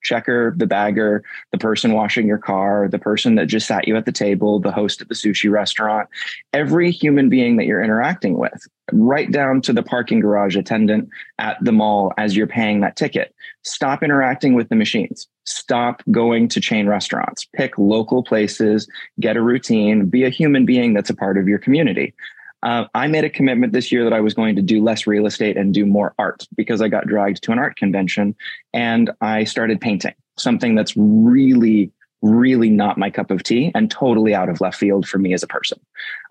checker, 0.03 0.55
the 0.57 0.67
bagger, 0.67 1.23
the 1.53 1.59
person 1.59 1.93
washing 1.93 2.27
your 2.27 2.39
car, 2.39 2.89
the 2.89 2.99
person 2.99 3.35
that 3.37 3.47
just 3.47 3.67
sat 3.67 3.89
you 3.89 3.97
at 3.97 4.05
the 4.05 4.13
table, 4.13 4.59
the 4.61 4.73
host 4.73 5.01
at 5.01 5.09
the 5.09 5.15
sushi 5.15 5.51
restaurant, 5.51 6.09
every 6.53 6.91
human 6.91 7.29
being 7.29 7.57
that 7.57 7.67
you're 7.67 7.83
interacting 7.83 8.39
with, 8.39 8.67
right 8.93 9.31
down 9.31 9.61
to 9.63 9.73
the 9.73 9.83
parking 9.83 10.21
garage 10.21 10.57
attendant 10.57 11.09
at 11.39 11.63
the 11.63 11.73
mall 11.73 12.13
as 12.17 12.37
you're 12.37 12.47
paying 12.47 12.81
that 12.81 12.97
ticket. 12.97 13.35
Stop 13.63 14.03
interacting 14.03 14.55
with 14.55 14.69
the 14.69 14.77
machines. 14.77 15.27
Stop 15.45 16.03
going 16.11 16.49
to 16.49 16.61
chain 16.61 16.87
restaurants. 16.87 17.47
Pick 17.55 17.77
local 17.79 18.23
places, 18.23 18.89
get 19.21 19.37
a 19.37 19.43
routine, 19.43 20.07
be 20.07 20.25
a 20.25 20.31
human 20.31 20.65
being 20.65 20.95
that's 20.95 21.11
a 21.11 21.15
part 21.15 21.39
of 21.39 21.49
your 21.49 21.59
community. 21.59 22.15
Uh, 22.63 22.87
I 22.95 23.07
made 23.07 23.25
a 23.25 23.31
commitment 23.31 23.73
this 23.73 23.93
year 23.93 24.05
that 24.05 24.13
I 24.13 24.21
was 24.21 24.35
going 24.35 24.57
to 24.57 24.63
do 24.63 24.83
less 24.83 25.07
real 25.07 25.27
estate 25.27 25.57
and 25.57 25.73
do 25.73 25.87
more 25.87 26.15
art 26.19 26.47
because 26.57 26.83
I 26.83 26.89
got 26.89 27.07
dragged 27.07 27.43
to 27.45 27.53
an 27.53 27.59
art 27.59 27.77
convention 27.77 28.35
and 28.73 29.11
I 29.21 29.45
started 29.45 29.81
painting 29.81 30.15
something 30.37 30.75
that's 30.75 30.97
really, 30.97 31.93
really 32.23 32.71
not 32.71 32.99
my 32.99 33.11
cup 33.11 33.31
of 33.31 33.43
tea 33.43 33.71
and 33.75 33.91
totally 33.91 34.35
out 34.35 34.49
of 34.49 34.61
left 34.61 34.79
field 34.79 35.07
for 35.07 35.19
me 35.19 35.33
as 35.33 35.43
a 35.43 35.47
person. 35.49 35.79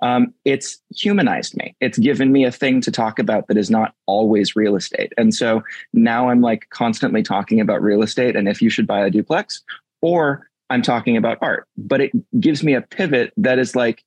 Um, 0.01 0.33
it's 0.45 0.81
humanized 0.95 1.55
me. 1.55 1.75
It's 1.79 1.97
given 1.97 2.31
me 2.31 2.45
a 2.45 2.51
thing 2.51 2.81
to 2.81 2.91
talk 2.91 3.19
about 3.19 3.47
that 3.47 3.57
is 3.57 3.69
not 3.69 3.93
always 4.05 4.55
real 4.55 4.75
estate. 4.75 5.13
And 5.17 5.33
so 5.33 5.63
now 5.93 6.29
I'm 6.29 6.41
like 6.41 6.69
constantly 6.71 7.23
talking 7.23 7.61
about 7.61 7.81
real 7.81 8.01
estate 8.01 8.35
and 8.35 8.47
if 8.49 8.61
you 8.61 8.69
should 8.69 8.87
buy 8.87 9.05
a 9.05 9.09
duplex, 9.09 9.63
or 10.01 10.49
I'm 10.69 10.81
talking 10.81 11.15
about 11.15 11.37
art. 11.41 11.67
But 11.77 12.01
it 12.01 12.11
gives 12.39 12.63
me 12.63 12.73
a 12.73 12.81
pivot 12.81 13.31
that 13.37 13.59
is 13.59 13.75
like, 13.75 14.03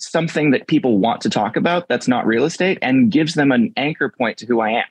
something 0.00 0.50
that 0.50 0.66
people 0.66 0.98
want 0.98 1.20
to 1.22 1.30
talk 1.30 1.56
about 1.56 1.88
that's 1.88 2.08
not 2.08 2.26
real 2.26 2.44
estate 2.44 2.78
and 2.82 3.10
gives 3.10 3.34
them 3.34 3.52
an 3.52 3.72
anchor 3.76 4.08
point 4.08 4.38
to 4.38 4.46
who 4.46 4.60
I 4.60 4.70
am. 4.70 4.84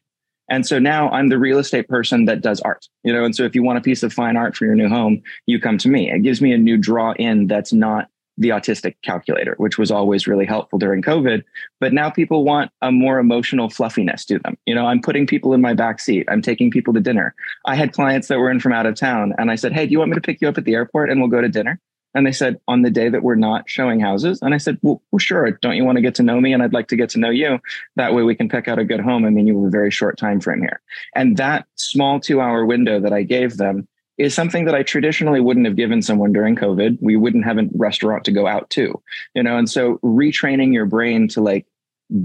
And 0.50 0.66
so 0.66 0.80
now 0.80 1.10
I'm 1.10 1.28
the 1.28 1.38
real 1.38 1.60
estate 1.60 1.90
person 1.90 2.26
that 2.26 2.42
does 2.42 2.62
art, 2.62 2.88
you 3.04 3.12
know. 3.12 3.26
And 3.26 3.36
so 3.36 3.44
if 3.44 3.54
you 3.54 3.64
want 3.64 3.80
a 3.80 3.82
piece 3.82 4.04
of 4.04 4.14
fine 4.14 4.38
art 4.38 4.56
for 4.56 4.66
your 4.66 4.76
new 4.76 4.88
home, 4.88 5.22
you 5.46 5.60
come 5.60 5.78
to 5.80 5.90
me. 5.90 6.12
It 6.12 6.20
gives 6.20 6.42
me 6.42 6.54
a 6.54 6.58
new 6.58 6.78
draw 6.78 7.14
in 7.14 7.48
that's 7.48 7.74
not 7.74 8.10
the 8.38 8.50
autistic 8.50 8.96
calculator, 9.02 9.56
which 9.58 9.78
was 9.78 9.92
always 9.92 10.28
really 10.28 10.46
helpful 10.46 10.78
during 10.78 11.02
COVID. 11.02 11.44
But 11.80 11.92
now 11.92 12.10
people 12.10 12.44
want 12.44 12.72
a 12.82 12.92
more 12.92 13.20
emotional 13.20 13.70
fluffiness 13.70 14.26
to 14.26 14.40
them. 14.40 14.56
You 14.66 14.76
know, 14.76 14.86
I'm 14.86 15.02
putting 15.02 15.26
people 15.26 15.54
in 15.54 15.62
my 15.62 15.74
back 15.74 16.00
seat. 16.00 16.28
I'm 16.30 16.42
taking 16.42 16.70
people 16.70 16.94
to 16.94 17.00
dinner. 17.00 17.34
I 17.66 17.76
had 17.76 17.94
clients 17.94 18.28
that 18.28 18.38
were 18.38 18.52
in 18.52 18.60
from 18.60 18.74
out 18.74 18.86
of 18.86 18.96
town, 18.96 19.34
and 19.38 19.50
I 19.50 19.56
said, 19.56 19.74
"Hey, 19.74 19.88
do 19.88 19.92
you 19.92 20.00
want 20.00 20.12
me 20.12 20.16
to 20.16 20.22
pick 20.22 20.40
you 20.40 20.48
up 20.48 20.58
at 20.58 20.66
the 20.66 20.76
airport 20.76 21.10
and 21.10 21.20
we'll 21.20 21.30
go 21.30 21.42
to 21.42 21.50
dinner?" 21.50 21.80
And 22.14 22.26
they 22.26 22.32
said, 22.32 22.58
on 22.68 22.82
the 22.82 22.90
day 22.90 23.10
that 23.10 23.24
we're 23.24 23.36
not 23.36 23.70
showing 23.70 24.00
houses. 24.00 24.40
And 24.42 24.54
I 24.54 24.58
said, 24.58 24.80
well, 24.82 25.02
well, 25.12 25.20
sure. 25.20 25.52
Don't 25.52 25.76
you 25.76 25.84
want 25.84 25.98
to 25.98 26.02
get 26.02 26.16
to 26.16 26.24
know 26.24 26.40
me? 26.42 26.54
And 26.54 26.64
I'd 26.64 26.74
like 26.74 26.88
to 26.88 26.96
get 26.96 27.10
to 27.12 27.20
know 27.20 27.30
you. 27.30 27.60
That 27.96 28.14
way 28.14 28.24
we 28.24 28.36
can 28.36 28.50
pick 28.50 28.68
out 28.68 28.80
a 28.80 28.86
good 28.86 29.00
home. 29.00 29.26
I 29.26 29.30
mean, 29.30 29.48
you 29.48 29.58
have 29.58 29.68
a 29.68 29.72
very 29.72 29.92
short 29.92 30.18
time 30.18 30.40
frame 30.40 30.62
here. 30.62 30.82
And 31.16 31.38
that 31.38 31.68
small 31.76 32.20
two 32.20 32.42
hour 32.42 32.66
window 32.66 33.00
that 33.00 33.14
I 33.14 33.24
gave 33.24 33.58
them 33.58 33.88
is 34.18 34.34
something 34.34 34.66
that 34.66 34.74
I 34.74 34.84
traditionally 34.84 35.40
wouldn't 35.40 35.68
have 35.68 35.76
given 35.76 36.02
someone 36.02 36.34
during 36.34 36.56
COVID. 36.56 36.98
We 37.02 37.16
wouldn't 37.16 37.46
have 37.46 37.60
a 37.60 37.68
restaurant 37.76 38.26
to 38.26 38.32
go 38.32 38.48
out 38.48 38.70
to, 38.72 39.00
you 39.36 39.44
know, 39.44 39.58
and 39.58 39.70
so 39.70 40.00
retraining 40.04 40.74
your 40.74 40.86
brain 40.86 41.28
to 41.30 41.42
like 41.42 41.68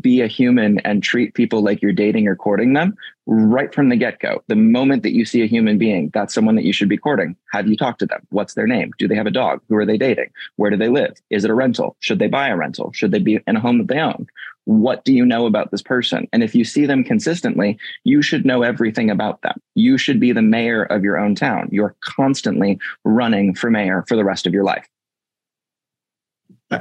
be 0.01 0.21
a 0.21 0.27
human 0.27 0.79
and 0.81 1.03
treat 1.03 1.35
people 1.35 1.63
like 1.63 1.83
you're 1.83 1.93
dating 1.93 2.29
or 2.29 2.37
courting 2.37 2.73
them 2.73 2.97
right 3.27 3.75
from 3.75 3.89
the 3.89 3.97
get 3.97 4.21
go. 4.21 4.43
The 4.49 4.57
moment 4.57 5.03
that 5.03 5.15
you 5.15 5.25
see 5.25 5.43
a 5.43 5.47
human 5.47 5.79
being, 5.79 6.11
that's 6.13 6.35
someone 6.35 6.57
that 6.57 6.65
you 6.65 6.73
should 6.73 6.89
be 6.89 6.97
courting. 6.97 7.37
Have 7.53 7.67
you 7.67 7.77
talked 7.77 8.01
to 8.01 8.07
them? 8.07 8.21
What's 8.31 8.55
their 8.55 8.67
name? 8.67 8.93
Do 8.99 9.09
they 9.09 9.15
have 9.15 9.27
a 9.27 9.31
dog? 9.31 9.61
Who 9.69 9.77
are 9.77 9.87
they 9.87 9.99
dating? 9.99 10.31
Where 10.57 10.71
do 10.71 10.77
they 10.77 10.89
live? 10.89 11.15
Is 11.31 11.45
it 11.45 11.51
a 11.51 11.55
rental? 11.55 11.97
Should 12.01 12.19
they 12.19 12.29
buy 12.29 12.49
a 12.49 12.57
rental? 12.57 12.93
Should 12.93 13.13
they 13.13 13.19
be 13.19 13.41
in 13.47 13.57
a 13.57 13.61
home 13.61 13.79
that 13.79 13.89
they 13.89 13.99
own? 13.99 14.27
What 14.65 15.05
do 15.05 15.13
you 15.13 15.25
know 15.25 15.47
about 15.47 15.71
this 15.73 15.83
person? 15.83 16.29
And 16.33 16.43
if 16.43 16.55
you 16.55 16.65
see 16.65 16.87
them 16.87 17.03
consistently, 17.03 17.79
you 18.05 18.23
should 18.23 18.47
know 18.47 18.63
everything 18.63 19.11
about 19.11 19.43
them. 19.43 19.61
You 19.75 19.99
should 19.99 20.21
be 20.21 20.33
the 20.33 20.43
mayor 20.43 20.85
of 20.85 21.03
your 21.03 21.19
own 21.19 21.35
town. 21.35 21.69
You're 21.73 21.97
constantly 22.01 22.79
running 23.05 23.55
for 23.55 23.71
mayor 23.71 24.05
for 24.07 24.17
the 24.17 24.25
rest 24.25 24.47
of 24.47 24.53
your 24.53 24.65
life. 24.65 24.89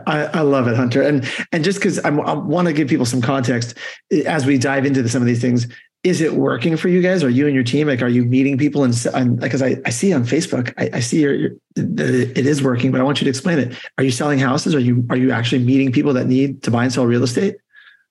I, 0.07 0.25
I, 0.25 0.41
love 0.41 0.67
it, 0.67 0.75
Hunter. 0.75 1.01
And 1.01 1.29
and 1.51 1.63
just 1.63 1.79
because 1.79 1.99
I 1.99 2.09
want 2.09 2.67
to 2.67 2.73
give 2.73 2.87
people 2.87 3.05
some 3.05 3.21
context 3.21 3.77
eh, 4.11 4.23
as 4.25 4.45
we 4.45 4.57
dive 4.57 4.85
into 4.85 5.01
the, 5.01 5.09
some 5.09 5.21
of 5.21 5.27
these 5.27 5.41
things, 5.41 5.67
is 6.03 6.21
it 6.21 6.33
working 6.33 6.77
for 6.77 6.89
you 6.89 7.01
guys? 7.01 7.23
Are 7.23 7.29
you 7.29 7.45
and 7.45 7.53
your 7.53 7.63
team 7.63 7.87
like 7.87 8.01
are 8.01 8.09
you 8.09 8.23
meeting 8.23 8.57
people 8.57 8.83
and 8.83 9.39
because 9.39 9.61
I, 9.61 9.77
I 9.85 9.89
see 9.89 10.13
on 10.13 10.23
Facebook 10.23 10.73
I, 10.77 10.97
I 10.97 10.99
see 10.99 11.21
your, 11.21 11.33
your, 11.33 11.51
it 11.75 12.45
is 12.45 12.63
working, 12.63 12.91
but 12.91 12.99
I 12.99 13.03
want 13.03 13.21
you 13.21 13.25
to 13.25 13.29
explain 13.29 13.59
it. 13.59 13.77
Are 13.97 14.03
you 14.03 14.11
selling 14.11 14.39
houses? 14.39 14.73
Are 14.73 14.79
you 14.79 15.05
are 15.09 15.17
you 15.17 15.31
actually 15.31 15.63
meeting 15.63 15.91
people 15.91 16.13
that 16.13 16.27
need 16.27 16.63
to 16.63 16.71
buy 16.71 16.83
and 16.83 16.93
sell 16.93 17.05
real 17.05 17.23
estate? 17.23 17.57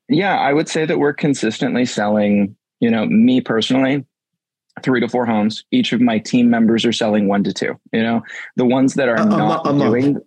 Yeah, 0.09 0.39
I 0.39 0.53
would 0.53 0.69
say 0.69 0.87
that 0.87 0.99
we're 0.99 1.15
consistently 1.15 1.85
selling. 1.85 2.57
You 2.81 2.91
know, 2.91 3.05
me 3.07 3.41
personally, 3.41 4.07
three 4.83 5.01
to 5.01 5.09
four 5.09 5.27
homes. 5.27 5.65
Each 5.71 5.93
of 5.93 6.01
my 6.01 6.19
team 6.19 6.49
members 6.49 6.85
are 6.85 6.93
selling 6.93 7.29
one 7.29 7.45
to 7.45 7.53
two. 7.53 7.79
You 7.93 8.03
know, 8.03 8.23
the 8.57 8.65
ones 8.65 8.95
that 8.95 9.09
are 9.09 9.17
a, 9.17 9.25
not 9.25 9.67
a 9.67 9.73
doing 9.73 10.15
month. 10.15 10.25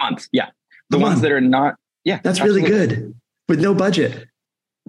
a 0.00 0.04
month, 0.04 0.28
yeah, 0.32 0.50
the 0.90 0.98
ones 0.98 1.20
that 1.22 1.32
are 1.32 1.40
not, 1.40 1.76
yeah. 2.04 2.20
That's 2.22 2.40
absolutely. 2.40 2.70
really 2.70 2.86
good 2.86 3.14
with 3.48 3.60
no 3.60 3.74
budget. 3.74 4.26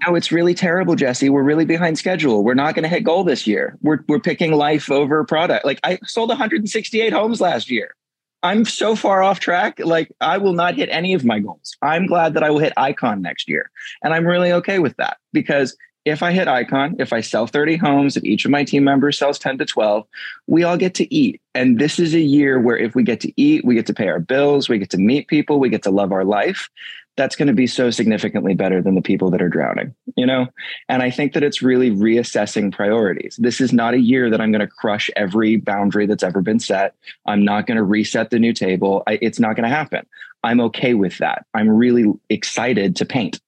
No, 0.06 0.16
it's 0.16 0.32
really 0.32 0.54
terrible, 0.54 0.96
Jesse. 0.96 1.30
We're 1.30 1.44
really 1.44 1.64
behind 1.64 1.98
schedule. 1.98 2.44
We're 2.44 2.54
not 2.54 2.75
going 2.75 2.84
to 2.84 2.90
hit 2.90 3.04
goal 3.04 3.24
this 3.24 3.48
year. 3.48 3.78
We're 3.82 4.00
we're 4.08 4.20
picking 4.20 4.52
life 4.52 4.92
over 4.92 5.24
product. 5.24 5.66
Like 5.66 5.80
I 5.84 6.00
sold 6.06 6.30
168 6.30 7.14
homes 7.14 7.40
last 7.40 7.72
year. 7.72 7.96
I'm 8.44 8.66
so 8.66 8.96
far 8.96 9.24
off 9.24 9.40
track. 9.40 9.80
Like 9.80 10.12
I 10.22 10.38
will 10.38 10.54
not 10.54 10.75
hit 10.75 10.90
any 10.92 11.14
of 11.14 11.24
my 11.24 11.40
goals. 11.40 11.78
I'm 11.82 12.06
glad 12.06 12.34
that 12.34 12.44
I 12.44 12.52
will 12.52 12.60
hit 12.60 12.74
icon 12.78 13.22
next 13.22 13.50
year. 13.50 13.72
And 14.04 14.14
I'm 14.14 14.25
really 14.28 14.52
okay 14.52 14.80
with 14.80 14.96
that 14.98 15.18
because 15.32 15.75
if 16.06 16.22
I 16.22 16.32
hit 16.32 16.48
icon, 16.48 16.96
if 17.00 17.12
I 17.12 17.22
sell 17.22 17.48
30 17.48 17.78
homes, 17.78 18.16
if 18.16 18.24
each 18.24 18.46
of 18.46 18.52
my 18.52 18.64
team 18.64 18.84
members 18.84 19.18
sells 19.18 19.40
10 19.40 19.58
to 19.58 19.66
12, 19.66 20.06
we 20.46 20.64
all 20.64 20.78
get 20.78 20.94
to 20.96 21.14
eat. 21.14 21.42
And 21.56 21.80
this 21.80 22.00
is 22.00 22.14
a 22.14 22.20
year 22.20 22.60
where 22.60 22.78
if 22.78 22.94
we 22.94 23.04
get 23.04 23.20
to 23.22 23.42
eat, 23.42 23.66
we 23.66 23.74
get 23.74 23.88
to 23.88 23.94
pay 23.94 24.08
our 24.08 24.20
bills, 24.20 24.70
we 24.70 24.78
get 24.78 24.92
to 24.92 24.98
meet 24.98 25.28
people, 25.28 25.60
we 25.60 25.70
get 25.70 25.82
to 25.84 25.90
love 25.90 26.12
our 26.12 26.24
life. 26.24 26.70
That's 27.18 27.36
going 27.36 27.48
to 27.48 27.54
be 27.54 27.66
so 27.66 27.92
significantly 27.92 28.54
better 28.54 28.82
than 28.82 28.94
the 28.94 29.02
people 29.02 29.32
that 29.32 29.42
are 29.42 29.50
drowning, 29.50 29.96
you 30.18 30.26
know? 30.26 30.48
And 30.90 31.02
I 31.02 31.10
think 31.10 31.34
that 31.34 31.44
it's 31.44 31.62
really 31.62 31.90
reassessing 31.90 32.74
priorities. 32.74 33.38
This 33.40 33.62
is 33.62 33.72
not 33.72 33.94
a 33.94 34.00
year 34.00 34.30
that 34.30 34.42
I'm 34.42 34.52
going 34.52 34.60
to 34.60 34.68
crush 34.68 35.10
every 35.16 35.56
boundary 35.56 36.06
that's 36.08 36.24
ever 36.24 36.42
been 36.42 36.60
set. 36.60 36.94
I'm 37.26 37.44
not 37.46 37.68
going 37.68 37.78
to 37.78 37.84
reset 37.84 38.32
the 38.32 38.40
new 38.40 38.52
table. 38.52 39.02
I, 39.08 39.18
it's 39.22 39.40
not 39.40 39.56
going 39.56 39.64
to 39.64 39.76
happen. 39.76 40.06
I'm 40.44 40.60
okay 40.62 40.94
with 40.94 41.18
that. 41.18 41.46
I'm 41.54 41.70
really 41.70 42.06
excited 42.30 42.98
to 42.98 43.06
paint. 43.06 43.40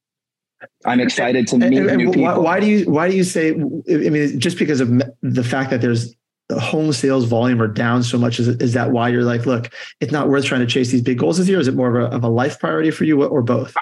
I'm 0.85 0.99
excited 0.99 1.47
to 1.49 1.57
meet 1.57 1.77
and, 1.77 1.89
and 1.89 1.97
new 1.97 2.11
people. 2.11 2.23
Why, 2.23 2.37
why, 2.37 2.59
do 2.59 2.65
you 2.65 2.89
why 2.89 3.09
do 3.09 3.15
you 3.15 3.23
say? 3.23 3.51
I 3.51 4.09
mean, 4.09 4.39
just 4.39 4.57
because 4.57 4.81
of 4.81 5.01
the 5.21 5.43
fact 5.43 5.69
that 5.69 5.81
there's 5.81 6.15
the 6.49 6.59
home 6.59 6.93
sales 6.93 7.25
volume 7.25 7.61
are 7.61 7.67
down 7.67 8.03
so 8.03 8.17
much? 8.17 8.39
Is, 8.39 8.47
is 8.47 8.73
that 8.73 8.91
why 8.91 9.09
you're 9.09 9.23
like, 9.23 9.45
look, 9.45 9.69
it's 9.99 10.11
not 10.11 10.29
worth 10.29 10.45
trying 10.45 10.61
to 10.61 10.67
chase 10.67 10.91
these 10.91 11.01
big 11.01 11.19
goals 11.19 11.37
this 11.37 11.47
year? 11.47 11.59
Is 11.59 11.67
it 11.67 11.75
more 11.75 11.97
of 11.97 12.11
a, 12.11 12.15
of 12.15 12.23
a 12.23 12.29
life 12.29 12.59
priority 12.59 12.91
for 12.91 13.03
you 13.03 13.23
or 13.23 13.41
both? 13.41 13.75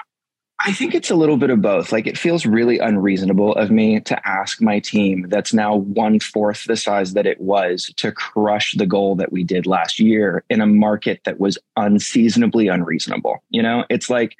I 0.58 0.72
think 0.72 0.94
it's 0.94 1.10
a 1.10 1.14
little 1.14 1.36
bit 1.36 1.50
of 1.50 1.60
both. 1.60 1.92
Like 1.92 2.06
it 2.06 2.16
feels 2.16 2.46
really 2.46 2.78
unreasonable 2.78 3.54
of 3.54 3.70
me 3.70 4.00
to 4.00 4.28
ask 4.28 4.60
my 4.60 4.80
team 4.80 5.26
that's 5.28 5.52
now 5.52 5.76
one 5.76 6.18
fourth 6.18 6.64
the 6.64 6.76
size 6.76 7.12
that 7.12 7.26
it 7.26 7.40
was 7.40 7.92
to 7.96 8.10
crush 8.10 8.74
the 8.74 8.86
goal 8.86 9.16
that 9.16 9.32
we 9.32 9.44
did 9.44 9.66
last 9.66 10.00
year 10.00 10.44
in 10.48 10.60
a 10.60 10.66
market 10.66 11.20
that 11.24 11.38
was 11.38 11.58
unseasonably 11.76 12.68
unreasonable. 12.68 13.42
You 13.50 13.62
know, 13.62 13.84
it's 13.90 14.08
like 14.08 14.36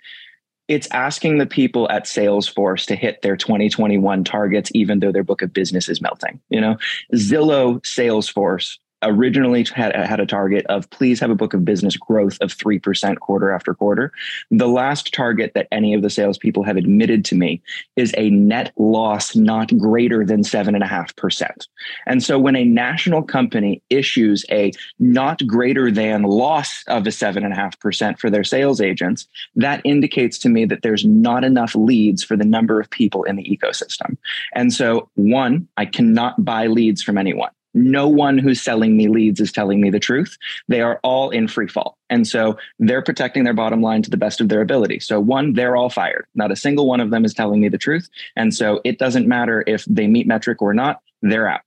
it's 0.68 0.88
asking 0.90 1.38
the 1.38 1.46
people 1.46 1.88
at 1.90 2.04
Salesforce 2.04 2.86
to 2.86 2.96
hit 2.96 3.22
their 3.22 3.36
2021 3.36 4.24
targets, 4.24 4.70
even 4.74 5.00
though 5.00 5.12
their 5.12 5.22
book 5.22 5.42
of 5.42 5.52
business 5.52 5.88
is 5.88 6.00
melting. 6.00 6.40
You 6.48 6.60
know, 6.60 6.76
Zillow, 7.14 7.80
Salesforce, 7.82 8.78
originally 9.06 9.64
had, 9.74 9.94
had 9.94 10.20
a 10.20 10.26
target 10.26 10.66
of 10.66 10.88
please 10.90 11.20
have 11.20 11.30
a 11.30 11.34
book 11.34 11.54
of 11.54 11.64
business 11.64 11.96
growth 11.96 12.38
of 12.40 12.56
3% 12.56 13.18
quarter 13.20 13.52
after 13.52 13.74
quarter. 13.74 14.12
The 14.50 14.68
last 14.68 15.12
target 15.12 15.52
that 15.54 15.68
any 15.72 15.94
of 15.94 16.02
the 16.02 16.10
salespeople 16.10 16.64
have 16.64 16.76
admitted 16.76 17.24
to 17.26 17.34
me 17.34 17.62
is 17.96 18.14
a 18.16 18.30
net 18.30 18.72
loss 18.76 19.34
not 19.36 19.76
greater 19.78 20.24
than 20.24 20.42
7.5%. 20.42 21.66
And 22.06 22.22
so 22.22 22.38
when 22.38 22.56
a 22.56 22.64
national 22.64 23.22
company 23.22 23.82
issues 23.90 24.44
a 24.50 24.72
not 24.98 25.46
greater 25.46 25.90
than 25.90 26.22
loss 26.22 26.84
of 26.88 27.06
a 27.06 27.10
7.5% 27.10 28.18
for 28.18 28.30
their 28.30 28.44
sales 28.44 28.80
agents, 28.80 29.26
that 29.54 29.80
indicates 29.84 30.38
to 30.38 30.48
me 30.48 30.64
that 30.66 30.82
there's 30.82 31.04
not 31.04 31.44
enough 31.44 31.74
leads 31.74 32.22
for 32.22 32.36
the 32.36 32.44
number 32.44 32.80
of 32.80 32.90
people 32.90 33.24
in 33.24 33.36
the 33.36 33.44
ecosystem. 33.44 34.16
And 34.54 34.72
so, 34.72 35.08
one, 35.14 35.68
I 35.76 35.86
cannot 35.86 36.44
buy 36.44 36.66
leads 36.66 37.02
from 37.02 37.18
anyone 37.18 37.50
no 37.76 38.08
one 38.08 38.38
who's 38.38 38.60
selling 38.60 38.96
me 38.96 39.06
leads 39.06 39.38
is 39.38 39.52
telling 39.52 39.80
me 39.80 39.90
the 39.90 40.00
truth. 40.00 40.36
They 40.66 40.80
are 40.80 40.98
all 41.02 41.30
in 41.30 41.46
free 41.46 41.68
fall. 41.68 41.98
And 42.08 42.26
so 42.26 42.56
they're 42.78 43.02
protecting 43.02 43.44
their 43.44 43.54
bottom 43.54 43.82
line 43.82 44.02
to 44.02 44.10
the 44.10 44.16
best 44.16 44.40
of 44.40 44.48
their 44.48 44.62
ability. 44.62 45.00
So, 45.00 45.20
one, 45.20 45.52
they're 45.52 45.76
all 45.76 45.90
fired. 45.90 46.26
Not 46.34 46.50
a 46.50 46.56
single 46.56 46.86
one 46.86 47.00
of 47.00 47.10
them 47.10 47.24
is 47.24 47.34
telling 47.34 47.60
me 47.60 47.68
the 47.68 47.78
truth. 47.78 48.08
And 48.34 48.54
so 48.54 48.80
it 48.84 48.98
doesn't 48.98 49.28
matter 49.28 49.62
if 49.66 49.84
they 49.84 50.06
meet 50.06 50.26
metric 50.26 50.62
or 50.62 50.72
not, 50.72 51.00
they're 51.20 51.48
out. 51.48 51.60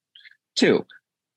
Two, 0.55 0.85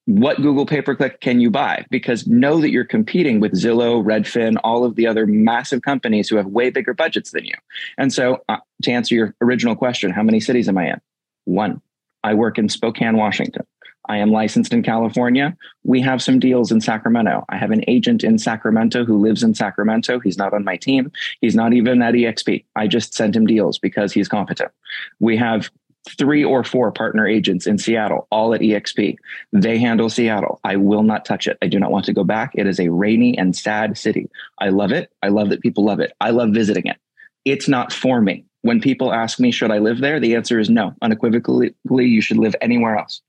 what 0.06 0.38
Google 0.38 0.66
pay 0.66 0.82
per 0.82 0.96
click 0.96 1.20
can 1.20 1.40
you 1.40 1.50
buy? 1.50 1.84
Because 1.90 2.26
know 2.26 2.60
that 2.60 2.70
you're 2.70 2.84
competing 2.84 3.40
with 3.40 3.52
Zillow, 3.52 4.02
Redfin, 4.02 4.56
all 4.64 4.84
of 4.84 4.96
the 4.96 5.06
other 5.06 5.26
massive 5.26 5.82
companies 5.82 6.28
who 6.28 6.36
have 6.36 6.46
way 6.46 6.70
bigger 6.70 6.94
budgets 6.94 7.30
than 7.30 7.44
you. 7.44 7.54
And 7.98 8.12
so, 8.12 8.42
uh, 8.48 8.56
to 8.82 8.90
answer 8.90 9.14
your 9.14 9.34
original 9.40 9.76
question, 9.76 10.10
how 10.10 10.22
many 10.22 10.40
cities 10.40 10.68
am 10.68 10.78
I 10.78 10.92
in? 10.92 11.00
One. 11.44 11.82
I 12.24 12.34
work 12.34 12.56
in 12.56 12.68
Spokane, 12.68 13.16
Washington. 13.16 13.66
I 14.08 14.18
am 14.18 14.30
licensed 14.30 14.72
in 14.72 14.82
California. 14.82 15.56
We 15.84 16.00
have 16.00 16.22
some 16.22 16.38
deals 16.38 16.72
in 16.72 16.80
Sacramento. 16.80 17.44
I 17.48 17.56
have 17.56 17.70
an 17.70 17.84
agent 17.88 18.24
in 18.24 18.38
Sacramento 18.38 19.04
who 19.04 19.18
lives 19.18 19.42
in 19.42 19.54
Sacramento. 19.54 20.18
He's 20.18 20.38
not 20.38 20.52
on 20.52 20.64
my 20.64 20.76
team. 20.76 21.12
He's 21.40 21.54
not 21.54 21.72
even 21.72 22.02
at 22.02 22.14
EXP. 22.14 22.64
I 22.74 22.86
just 22.88 23.14
sent 23.14 23.36
him 23.36 23.46
deals 23.46 23.78
because 23.78 24.12
he's 24.12 24.28
competent. 24.28 24.72
We 25.20 25.36
have 25.36 25.70
three 26.18 26.42
or 26.42 26.64
four 26.64 26.90
partner 26.90 27.26
agents 27.26 27.66
in 27.66 27.78
Seattle, 27.78 28.26
all 28.30 28.54
at 28.54 28.60
EXP. 28.60 29.16
They 29.52 29.78
handle 29.78 30.10
Seattle. 30.10 30.60
I 30.64 30.76
will 30.76 31.04
not 31.04 31.24
touch 31.24 31.46
it. 31.46 31.58
I 31.62 31.68
do 31.68 31.78
not 31.78 31.92
want 31.92 32.06
to 32.06 32.12
go 32.12 32.24
back. 32.24 32.52
It 32.54 32.66
is 32.66 32.80
a 32.80 32.88
rainy 32.88 33.38
and 33.38 33.54
sad 33.54 33.96
city. 33.96 34.28
I 34.58 34.70
love 34.70 34.90
it. 34.90 35.12
I 35.22 35.28
love 35.28 35.50
that 35.50 35.62
people 35.62 35.84
love 35.84 36.00
it. 36.00 36.12
I 36.20 36.30
love 36.30 36.50
visiting 36.50 36.86
it. 36.86 36.96
It's 37.44 37.68
not 37.68 37.92
for 37.92 38.20
me. 38.20 38.44
When 38.62 38.80
people 38.80 39.12
ask 39.12 39.40
me, 39.40 39.50
should 39.50 39.70
I 39.72 39.78
live 39.78 40.00
there? 40.00 40.20
The 40.20 40.36
answer 40.36 40.58
is 40.58 40.70
no. 40.70 40.94
Unequivocally, 41.02 41.74
you 41.88 42.20
should 42.20 42.38
live 42.38 42.54
anywhere 42.60 42.96
else. 42.96 43.20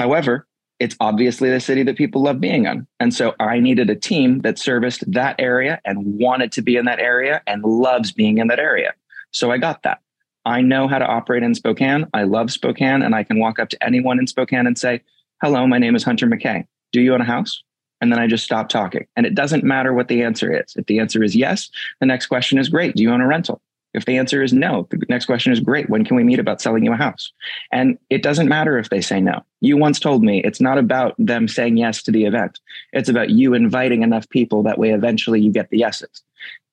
However, 0.00 0.46
it's 0.78 0.96
obviously 0.98 1.50
the 1.50 1.60
city 1.60 1.82
that 1.82 1.98
people 1.98 2.22
love 2.22 2.40
being 2.40 2.64
in. 2.64 2.86
And 3.00 3.12
so 3.12 3.34
I 3.38 3.60
needed 3.60 3.90
a 3.90 3.94
team 3.94 4.38
that 4.40 4.58
serviced 4.58 5.04
that 5.12 5.36
area 5.38 5.78
and 5.84 6.18
wanted 6.18 6.52
to 6.52 6.62
be 6.62 6.76
in 6.76 6.86
that 6.86 7.00
area 7.00 7.42
and 7.46 7.62
loves 7.62 8.10
being 8.10 8.38
in 8.38 8.46
that 8.46 8.58
area. 8.58 8.94
So 9.30 9.50
I 9.50 9.58
got 9.58 9.82
that. 9.82 10.00
I 10.46 10.62
know 10.62 10.88
how 10.88 10.98
to 10.98 11.04
operate 11.04 11.42
in 11.42 11.54
Spokane. 11.54 12.06
I 12.14 12.22
love 12.22 12.50
Spokane, 12.50 13.02
and 13.02 13.14
I 13.14 13.24
can 13.24 13.38
walk 13.38 13.58
up 13.58 13.68
to 13.68 13.84
anyone 13.84 14.18
in 14.18 14.26
Spokane 14.26 14.66
and 14.66 14.78
say, 14.78 15.02
Hello, 15.42 15.66
my 15.66 15.76
name 15.76 15.94
is 15.94 16.02
Hunter 16.02 16.26
Mackay. 16.26 16.66
Do 16.92 17.02
you 17.02 17.12
own 17.12 17.20
a 17.20 17.24
house? 17.24 17.62
And 18.00 18.10
then 18.10 18.18
I 18.18 18.26
just 18.26 18.44
stop 18.44 18.70
talking. 18.70 19.06
And 19.16 19.26
it 19.26 19.34
doesn't 19.34 19.64
matter 19.64 19.92
what 19.92 20.08
the 20.08 20.22
answer 20.22 20.50
is. 20.50 20.74
If 20.76 20.86
the 20.86 20.98
answer 20.98 21.22
is 21.22 21.36
yes, 21.36 21.68
the 22.00 22.06
next 22.06 22.26
question 22.28 22.58
is 22.58 22.70
great. 22.70 22.96
Do 22.96 23.02
you 23.02 23.12
own 23.12 23.20
a 23.20 23.26
rental? 23.26 23.60
If 23.92 24.04
the 24.04 24.18
answer 24.18 24.42
is 24.42 24.52
no, 24.52 24.86
the 24.90 25.04
next 25.08 25.26
question 25.26 25.52
is 25.52 25.60
great. 25.60 25.90
When 25.90 26.04
can 26.04 26.16
we 26.16 26.24
meet 26.24 26.38
about 26.38 26.60
selling 26.60 26.84
you 26.84 26.92
a 26.92 26.96
house? 26.96 27.32
And 27.72 27.98
it 28.08 28.22
doesn't 28.22 28.48
matter 28.48 28.78
if 28.78 28.88
they 28.88 29.00
say 29.00 29.20
no. 29.20 29.44
You 29.60 29.76
once 29.76 29.98
told 29.98 30.22
me 30.22 30.42
it's 30.42 30.60
not 30.60 30.78
about 30.78 31.14
them 31.18 31.48
saying 31.48 31.76
yes 31.76 32.02
to 32.04 32.12
the 32.12 32.24
event. 32.24 32.60
It's 32.92 33.08
about 33.08 33.30
you 33.30 33.54
inviting 33.54 34.02
enough 34.02 34.28
people 34.28 34.62
that 34.62 34.78
way 34.78 34.90
eventually 34.90 35.40
you 35.40 35.50
get 35.50 35.70
the 35.70 35.78
yeses. 35.78 36.22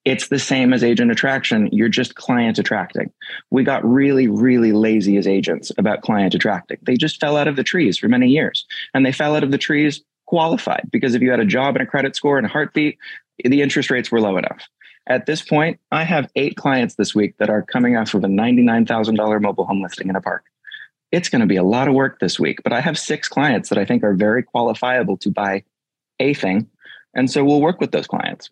It's 0.06 0.30
the 0.30 0.40
same 0.40 0.74
as 0.74 0.86
agent 0.86 1.12
attraction. 1.12 1.68
You're 1.74 1.90
just 1.90 2.16
client 2.16 2.60
attracting. 2.60 3.12
We 3.52 3.64
got 3.64 3.84
really, 3.84 4.28
really 4.30 4.72
lazy 4.72 5.18
as 5.18 5.28
agents 5.28 5.72
about 5.78 6.02
client 6.02 6.34
attracting. 6.34 6.78
They 6.84 6.96
just 6.96 7.20
fell 7.20 7.36
out 7.36 7.50
of 7.50 7.58
the 7.58 7.64
trees 7.64 7.98
for 7.98 8.08
many 8.08 8.30
years. 8.30 8.66
And 8.94 9.06
they 9.06 9.12
fell 9.12 9.36
out 9.36 9.44
of 9.44 9.52
the 9.52 9.58
trees 9.58 10.02
qualified 10.26 10.88
because 10.92 11.14
if 11.14 11.22
you 11.22 11.32
had 11.32 11.42
a 11.42 11.46
job 11.46 11.76
and 11.76 11.84
a 11.84 11.86
credit 11.86 12.16
score 12.16 12.38
and 12.38 12.46
a 12.46 12.50
heartbeat, 12.50 12.98
the 13.44 13.62
interest 13.62 13.92
rates 13.92 14.12
were 14.12 14.22
low 14.22 14.38
enough. 14.38 14.68
At 15.08 15.26
this 15.26 15.42
point, 15.42 15.80
I 15.92 16.04
have 16.04 16.30
eight 16.36 16.58
clients 16.58 16.96
this 16.96 17.16
week 17.16 17.38
that 17.38 17.50
are 17.50 17.62
coming 17.62 17.96
off 17.96 18.14
of 18.14 18.24
a 18.24 18.28
$99,000 18.28 19.42
mobile 19.42 19.66
home 19.66 19.82
listing 19.82 20.10
in 20.10 20.16
a 20.16 20.22
park. 20.22 20.44
It's 21.14 21.30
going 21.30 21.40
to 21.40 21.48
be 21.48 21.56
a 21.56 21.64
lot 21.64 21.88
of 21.88 21.94
work 21.94 22.20
this 22.20 22.38
week, 22.38 22.62
but 22.62 22.74
I 22.74 22.82
have 22.82 23.00
six 23.00 23.30
clients 23.30 23.70
that 23.70 23.78
I 23.78 23.86
think 23.86 24.04
are 24.04 24.14
very 24.14 24.44
qualifiable 24.44 25.18
to 25.22 25.32
buy 25.32 25.64
a 26.20 26.34
thing. 26.34 26.68
And 27.14 27.32
so 27.32 27.46
we'll 27.46 27.62
work 27.62 27.80
with 27.80 27.92
those 27.92 28.08
clients. 28.08 28.50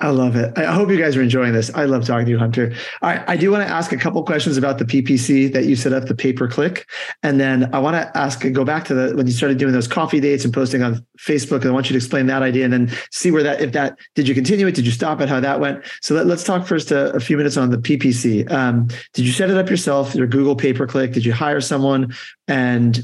I 0.00 0.08
love 0.08 0.34
it. 0.34 0.56
I 0.56 0.72
hope 0.72 0.88
you 0.88 0.96
guys 0.96 1.14
are 1.16 1.22
enjoying 1.22 1.52
this. 1.52 1.70
I 1.74 1.84
love 1.84 2.06
talking 2.06 2.24
to 2.24 2.30
you, 2.30 2.38
Hunter. 2.38 2.72
I, 3.02 3.32
I 3.32 3.36
do 3.36 3.50
want 3.50 3.66
to 3.66 3.72
ask 3.72 3.92
a 3.92 3.98
couple 3.98 4.22
questions 4.22 4.56
about 4.56 4.78
the 4.78 4.86
PPC 4.86 5.52
that 5.52 5.66
you 5.66 5.76
set 5.76 5.92
up, 5.92 6.06
the 6.06 6.14
pay 6.14 6.32
per 6.32 6.48
click, 6.48 6.88
and 7.22 7.38
then 7.38 7.68
I 7.74 7.78
want 7.78 7.94
to 7.94 8.16
ask 8.16 8.40
go 8.52 8.64
back 8.64 8.86
to 8.86 8.94
the 8.94 9.14
when 9.14 9.26
you 9.26 9.32
started 9.32 9.58
doing 9.58 9.72
those 9.72 9.86
coffee 9.86 10.20
dates 10.20 10.44
and 10.44 10.54
posting 10.54 10.82
on 10.82 11.04
Facebook. 11.18 11.60
And 11.60 11.66
I 11.66 11.72
want 11.72 11.90
you 11.90 11.94
to 11.94 11.98
explain 11.98 12.26
that 12.26 12.42
idea 12.42 12.64
and 12.64 12.72
then 12.72 12.90
see 13.12 13.30
where 13.30 13.42
that 13.42 13.60
if 13.60 13.72
that 13.72 13.98
did 14.14 14.26
you 14.26 14.34
continue 14.34 14.66
it? 14.66 14.74
Did 14.74 14.86
you 14.86 14.92
stop 14.92 15.20
it? 15.20 15.28
How 15.28 15.40
that 15.40 15.60
went? 15.60 15.84
So 16.00 16.14
let, 16.14 16.26
us 16.28 16.44
talk 16.44 16.66
first 16.66 16.90
a, 16.90 17.12
a, 17.12 17.20
few 17.20 17.36
minutes 17.36 17.58
on 17.58 17.70
the 17.70 17.78
PPC. 17.78 18.50
Um, 18.50 18.88
did 19.12 19.26
you 19.26 19.32
set 19.32 19.50
it 19.50 19.58
up 19.58 19.68
yourself? 19.68 20.14
Your 20.14 20.26
Google 20.26 20.56
pay 20.56 20.72
per 20.72 20.86
click? 20.86 21.12
Did 21.12 21.26
you 21.26 21.34
hire 21.34 21.60
someone? 21.60 22.14
And 22.46 23.02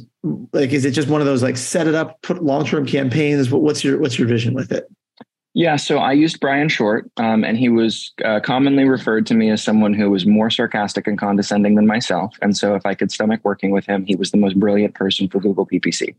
like, 0.52 0.70
is 0.70 0.86
it 0.86 0.92
just 0.92 1.08
one 1.08 1.20
of 1.20 1.26
those 1.26 1.42
like 1.42 1.58
set 1.58 1.86
it 1.86 1.94
up, 1.94 2.22
put 2.22 2.42
long 2.42 2.64
term 2.64 2.86
campaigns? 2.86 3.50
What's 3.50 3.84
your 3.84 4.00
what's 4.00 4.18
your 4.18 4.28
vision 4.28 4.54
with 4.54 4.72
it? 4.72 4.88
Yeah, 5.56 5.76
so 5.76 5.98
I 5.98 6.10
used 6.12 6.40
Brian 6.40 6.68
Short, 6.68 7.08
um, 7.16 7.44
and 7.44 7.56
he 7.56 7.68
was 7.68 8.12
uh, 8.24 8.40
commonly 8.40 8.88
referred 8.88 9.24
to 9.26 9.34
me 9.34 9.50
as 9.50 9.62
someone 9.62 9.94
who 9.94 10.10
was 10.10 10.26
more 10.26 10.50
sarcastic 10.50 11.06
and 11.06 11.16
condescending 11.16 11.76
than 11.76 11.86
myself. 11.86 12.36
And 12.42 12.56
so, 12.56 12.74
if 12.74 12.84
I 12.84 12.94
could 12.94 13.12
stomach 13.12 13.40
working 13.44 13.70
with 13.70 13.86
him, 13.86 14.04
he 14.04 14.16
was 14.16 14.32
the 14.32 14.36
most 14.36 14.58
brilliant 14.58 14.96
person 14.96 15.28
for 15.28 15.38
Google 15.38 15.64
PPC. 15.64 16.16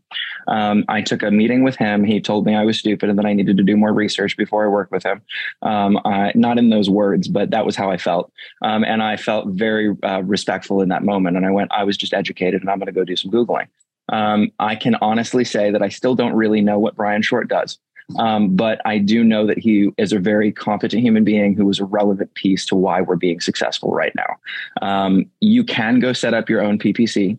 Um, 0.48 0.86
I 0.88 1.02
took 1.02 1.22
a 1.22 1.30
meeting 1.30 1.62
with 1.62 1.76
him. 1.76 2.02
He 2.02 2.18
told 2.18 2.46
me 2.46 2.54
I 2.54 2.64
was 2.64 2.78
stupid 2.78 3.10
and 3.10 3.18
that 3.18 3.26
I 3.26 3.34
needed 3.34 3.58
to 3.58 3.62
do 3.62 3.76
more 3.76 3.92
research 3.92 4.38
before 4.38 4.64
I 4.64 4.68
worked 4.68 4.90
with 4.90 5.04
him. 5.04 5.20
Um, 5.60 6.00
I, 6.06 6.32
not 6.34 6.56
in 6.56 6.70
those 6.70 6.88
words, 6.88 7.28
but 7.28 7.50
that 7.50 7.66
was 7.66 7.76
how 7.76 7.90
I 7.90 7.98
felt. 7.98 8.32
Um, 8.62 8.84
and 8.84 9.02
I 9.02 9.18
felt 9.18 9.48
very 9.48 9.94
uh, 10.02 10.22
respectful 10.22 10.80
in 10.80 10.88
that 10.88 11.04
moment. 11.04 11.36
And 11.36 11.44
I 11.44 11.50
went, 11.50 11.70
I 11.72 11.84
was 11.84 11.98
just 11.98 12.14
educated, 12.14 12.62
and 12.62 12.70
I'm 12.70 12.78
going 12.78 12.86
to 12.86 12.92
go 12.92 13.04
do 13.04 13.16
some 13.16 13.30
Googling. 13.30 13.68
Um, 14.08 14.50
I 14.58 14.76
can 14.76 14.94
honestly 15.02 15.44
say 15.44 15.70
that 15.72 15.82
I 15.82 15.90
still 15.90 16.14
don't 16.14 16.32
really 16.32 16.62
know 16.62 16.78
what 16.78 16.96
Brian 16.96 17.20
Short 17.20 17.48
does. 17.48 17.78
Um, 18.18 18.54
but 18.54 18.80
I 18.84 18.98
do 18.98 19.24
know 19.24 19.46
that 19.46 19.58
he 19.58 19.90
is 19.98 20.12
a 20.12 20.18
very 20.18 20.52
competent 20.52 21.02
human 21.02 21.24
being 21.24 21.54
who 21.54 21.68
is 21.68 21.80
a 21.80 21.84
relevant 21.84 22.32
piece 22.34 22.64
to 22.66 22.76
why 22.76 23.00
we're 23.00 23.16
being 23.16 23.40
successful 23.40 23.92
right 23.92 24.14
now. 24.14 24.36
Um, 24.80 25.26
you 25.40 25.64
can 25.64 25.98
go 25.98 26.12
set 26.12 26.32
up 26.32 26.48
your 26.48 26.62
own 26.62 26.78
PPC. 26.78 27.38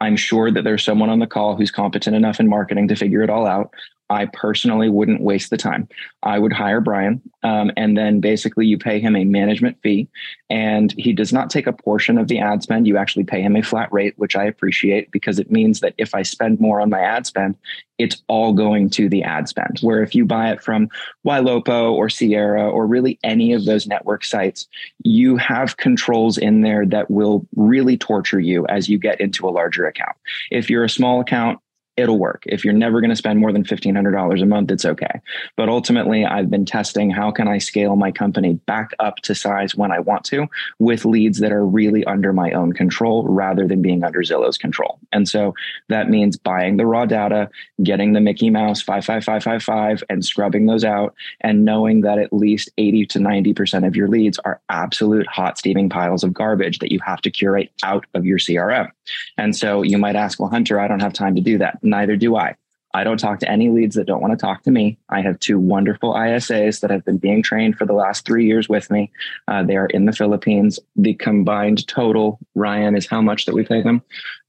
I'm 0.00 0.16
sure 0.16 0.50
that 0.50 0.64
there's 0.64 0.84
someone 0.84 1.10
on 1.10 1.18
the 1.18 1.26
call 1.26 1.56
who's 1.56 1.70
competent 1.70 2.16
enough 2.16 2.40
in 2.40 2.48
marketing 2.48 2.88
to 2.88 2.96
figure 2.96 3.22
it 3.22 3.30
all 3.30 3.46
out. 3.46 3.74
I 4.08 4.26
personally 4.26 4.88
wouldn't 4.88 5.20
waste 5.20 5.50
the 5.50 5.56
time. 5.56 5.88
I 6.22 6.38
would 6.38 6.52
hire 6.52 6.80
Brian, 6.80 7.20
um, 7.42 7.72
and 7.76 7.96
then 7.96 8.20
basically 8.20 8.66
you 8.66 8.78
pay 8.78 9.00
him 9.00 9.16
a 9.16 9.24
management 9.24 9.78
fee, 9.82 10.08
and 10.48 10.94
he 10.96 11.12
does 11.12 11.32
not 11.32 11.50
take 11.50 11.66
a 11.66 11.72
portion 11.72 12.16
of 12.18 12.28
the 12.28 12.38
ad 12.38 12.62
spend. 12.62 12.86
You 12.86 12.96
actually 12.96 13.24
pay 13.24 13.42
him 13.42 13.56
a 13.56 13.62
flat 13.62 13.92
rate, 13.92 14.14
which 14.16 14.36
I 14.36 14.44
appreciate 14.44 15.10
because 15.10 15.38
it 15.38 15.50
means 15.50 15.80
that 15.80 15.94
if 15.98 16.14
I 16.14 16.22
spend 16.22 16.60
more 16.60 16.80
on 16.80 16.90
my 16.90 17.00
ad 17.00 17.26
spend, 17.26 17.56
it's 17.98 18.22
all 18.28 18.52
going 18.52 18.90
to 18.90 19.08
the 19.08 19.22
ad 19.22 19.48
spend. 19.48 19.78
Where 19.80 20.02
if 20.02 20.14
you 20.14 20.24
buy 20.24 20.50
it 20.50 20.62
from 20.62 20.88
Ylopo 21.26 21.92
or 21.92 22.08
Sierra 22.08 22.68
or 22.68 22.86
really 22.86 23.18
any 23.24 23.52
of 23.52 23.64
those 23.64 23.86
network 23.86 24.24
sites, 24.24 24.66
you 25.02 25.36
have 25.36 25.78
controls 25.78 26.38
in 26.38 26.60
there 26.60 26.86
that 26.86 27.10
will 27.10 27.46
really 27.56 27.96
torture 27.96 28.40
you 28.40 28.66
as 28.66 28.88
you 28.88 28.98
get 28.98 29.20
into 29.20 29.48
a 29.48 29.50
larger 29.50 29.86
account. 29.86 30.16
If 30.50 30.70
you're 30.70 30.84
a 30.84 30.90
small 30.90 31.20
account, 31.20 31.58
it'll 31.96 32.18
work. 32.18 32.42
If 32.46 32.64
you're 32.64 32.74
never 32.74 33.00
going 33.00 33.10
to 33.10 33.16
spend 33.16 33.38
more 33.38 33.52
than 33.52 33.64
$1,500 33.64 34.42
a 34.42 34.46
month, 34.46 34.70
it's 34.70 34.84
okay. 34.84 35.20
But 35.56 35.68
ultimately, 35.68 36.24
I've 36.24 36.50
been 36.50 36.64
testing 36.64 37.10
how 37.10 37.30
can 37.30 37.48
I 37.48 37.58
scale 37.58 37.96
my 37.96 38.12
company 38.12 38.54
back 38.66 38.90
up 38.98 39.16
to 39.22 39.34
size 39.34 39.74
when 39.74 39.90
I 39.90 40.00
want 40.00 40.24
to 40.26 40.46
with 40.78 41.04
leads 41.04 41.38
that 41.38 41.52
are 41.52 41.64
really 41.64 42.04
under 42.04 42.32
my 42.32 42.52
own 42.52 42.72
control 42.72 43.24
rather 43.26 43.66
than 43.66 43.82
being 43.82 44.04
under 44.04 44.20
Zillow's 44.20 44.58
control. 44.58 44.98
And 45.12 45.28
so 45.28 45.54
that 45.88 46.10
means 46.10 46.36
buying 46.36 46.76
the 46.76 46.86
raw 46.86 47.06
data, 47.06 47.48
getting 47.82 48.12
the 48.12 48.20
Mickey 48.20 48.50
Mouse 48.50 48.82
55555 48.82 50.04
and 50.10 50.24
scrubbing 50.24 50.66
those 50.66 50.84
out 50.84 51.14
and 51.40 51.64
knowing 51.64 52.02
that 52.02 52.18
at 52.18 52.32
least 52.32 52.70
80 52.78 53.06
to 53.06 53.18
90% 53.18 53.86
of 53.86 53.96
your 53.96 54.08
leads 54.08 54.38
are 54.40 54.60
absolute 54.68 55.26
hot 55.26 55.58
steaming 55.58 55.88
piles 55.88 56.24
of 56.24 56.34
garbage 56.34 56.78
that 56.80 56.92
you 56.92 57.00
have 57.04 57.20
to 57.22 57.30
curate 57.30 57.72
out 57.82 58.04
of 58.14 58.24
your 58.24 58.38
CRM. 58.38 58.90
And 59.38 59.54
so 59.54 59.82
you 59.82 59.98
might 59.98 60.16
ask, 60.16 60.40
well, 60.40 60.50
Hunter, 60.50 60.80
I 60.80 60.88
don't 60.88 61.00
have 61.00 61.12
time 61.12 61.34
to 61.36 61.40
do 61.40 61.58
that. 61.58 61.78
Neither 61.82 62.16
do 62.16 62.36
I. 62.36 62.56
I 62.96 63.04
don't 63.04 63.18
talk 63.18 63.40
to 63.40 63.50
any 63.50 63.68
leads 63.68 63.94
that 63.96 64.06
don't 64.06 64.22
want 64.22 64.32
to 64.32 64.38
talk 64.38 64.62
to 64.62 64.70
me. 64.70 64.96
I 65.10 65.20
have 65.20 65.38
two 65.38 65.58
wonderful 65.58 66.14
ISAs 66.14 66.80
that 66.80 66.90
have 66.90 67.04
been 67.04 67.18
being 67.18 67.42
trained 67.42 67.76
for 67.76 67.84
the 67.84 67.92
last 67.92 68.24
three 68.24 68.46
years 68.46 68.70
with 68.70 68.90
me. 68.90 69.12
Uh, 69.48 69.62
they 69.62 69.76
are 69.76 69.86
in 69.86 70.06
the 70.06 70.14
Philippines. 70.14 70.78
The 70.96 71.12
combined 71.12 71.86
total, 71.88 72.38
Ryan, 72.54 72.96
is 72.96 73.06
how 73.06 73.20
much 73.20 73.44
that 73.44 73.54
we 73.54 73.64
pay 73.64 73.82
them? 73.82 74.02